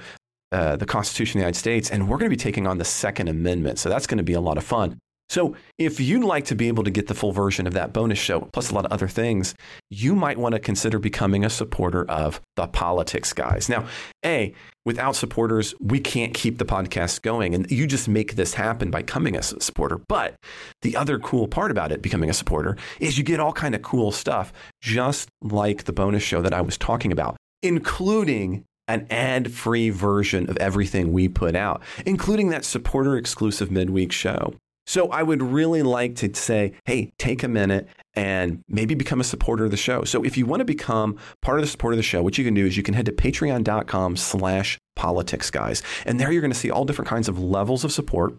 [0.52, 2.86] uh, the Constitution of the United States, and we're going to be taking on the
[2.86, 3.80] Second Amendment.
[3.80, 5.00] So that's going to be a lot of fun.
[5.30, 8.18] So, if you'd like to be able to get the full version of that bonus
[8.18, 9.54] show, plus a lot of other things,
[9.92, 13.70] you might want to consider becoming a supporter of the Politics Guys.
[13.70, 13.86] Now,
[14.26, 17.54] A, without supporters, we can't keep the podcast going.
[17.54, 20.02] And you just make this happen by becoming a supporter.
[20.08, 20.34] But
[20.82, 23.84] the other cool part about it, becoming a supporter, is you get all kind of
[23.84, 29.54] cool stuff, just like the bonus show that I was talking about, including an ad
[29.54, 34.54] free version of everything we put out, including that supporter exclusive midweek show.
[34.88, 39.24] So I would really like to say, hey, take a minute and maybe become a
[39.24, 40.04] supporter of the show.
[40.04, 42.44] So if you want to become part of the support of the show, what you
[42.44, 45.84] can do is you can head to patreon.com slash politics guys.
[46.08, 48.34] And there you're going to see all different kinds of levels of support.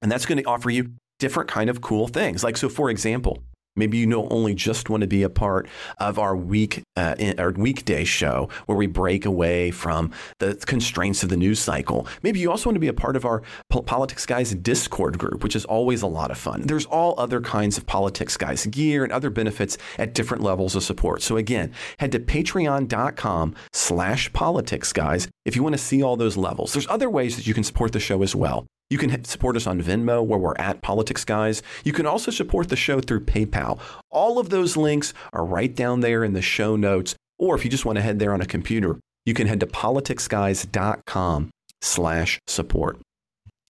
[0.00, 2.42] And that's going to offer you different kind of cool things.
[2.42, 3.42] Like, so for example,
[3.76, 5.68] Maybe you don't only just want to be a part
[5.98, 11.28] of our week, uh, our weekday show where we break away from the constraints of
[11.28, 12.06] the news cycle.
[12.22, 15.54] Maybe you also want to be a part of our Politics Guys Discord group, which
[15.54, 16.62] is always a lot of fun.
[16.62, 20.82] There's all other kinds of Politics Guys gear and other benefits at different levels of
[20.82, 21.22] support.
[21.22, 26.36] So again, head to patreon.com slash politics guys if you want to see all those
[26.36, 26.72] levels.
[26.72, 28.66] There's other ways that you can support the show as well.
[28.88, 31.62] You can support us on Venmo, where we're at Politics Guys.
[31.84, 33.80] You can also support the show through PayPal.
[34.10, 37.16] All of those links are right down there in the show notes.
[37.38, 39.66] Or if you just want to head there on a computer, you can head to
[39.66, 41.50] politicsguys.com
[41.82, 42.98] slash support.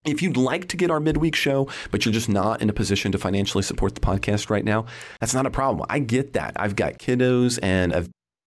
[0.04, 3.10] If you'd like to get our midweek show, but you're just not in a position
[3.12, 4.84] to financially support the podcast right now,
[5.18, 5.84] that's not a problem.
[5.88, 6.52] I get that.
[6.56, 8.06] I've got kiddos and a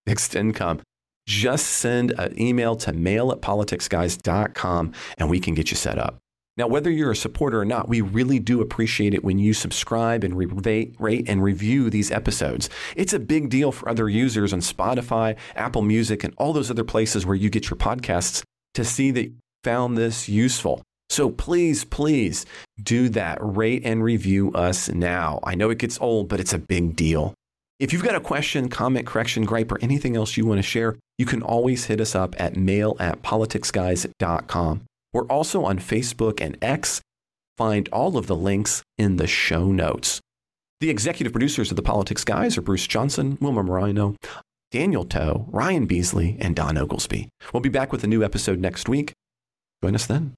[0.06, 0.80] fixed income.
[1.26, 6.18] Just send an email to mail at politicsguys.com and we can get you set up.
[6.56, 10.24] Now, whether you're a supporter or not, we really do appreciate it when you subscribe
[10.24, 12.70] and rate, rate and review these episodes.
[12.96, 16.84] It's a big deal for other users on Spotify, Apple Music, and all those other
[16.84, 18.42] places where you get your podcasts
[18.72, 19.34] to see that you
[19.64, 20.80] found this useful.
[21.10, 22.46] So please, please
[22.82, 23.38] do that.
[23.40, 25.40] Rate and review us now.
[25.44, 27.34] I know it gets old, but it's a big deal.
[27.78, 30.96] If you've got a question, comment, correction, gripe, or anything else you want to share,
[31.18, 34.82] you can always hit us up at mail at politicsguys.com.
[35.16, 37.00] We're also on Facebook and X.
[37.56, 40.20] Find all of the links in the show notes.
[40.82, 44.14] The executive producers of the Politics Guys are Bruce Johnson, Wilma Morino,
[44.70, 47.30] Daniel Toe, Ryan Beasley, and Don Oglesby.
[47.54, 49.14] We'll be back with a new episode next week.
[49.82, 50.34] Join us then.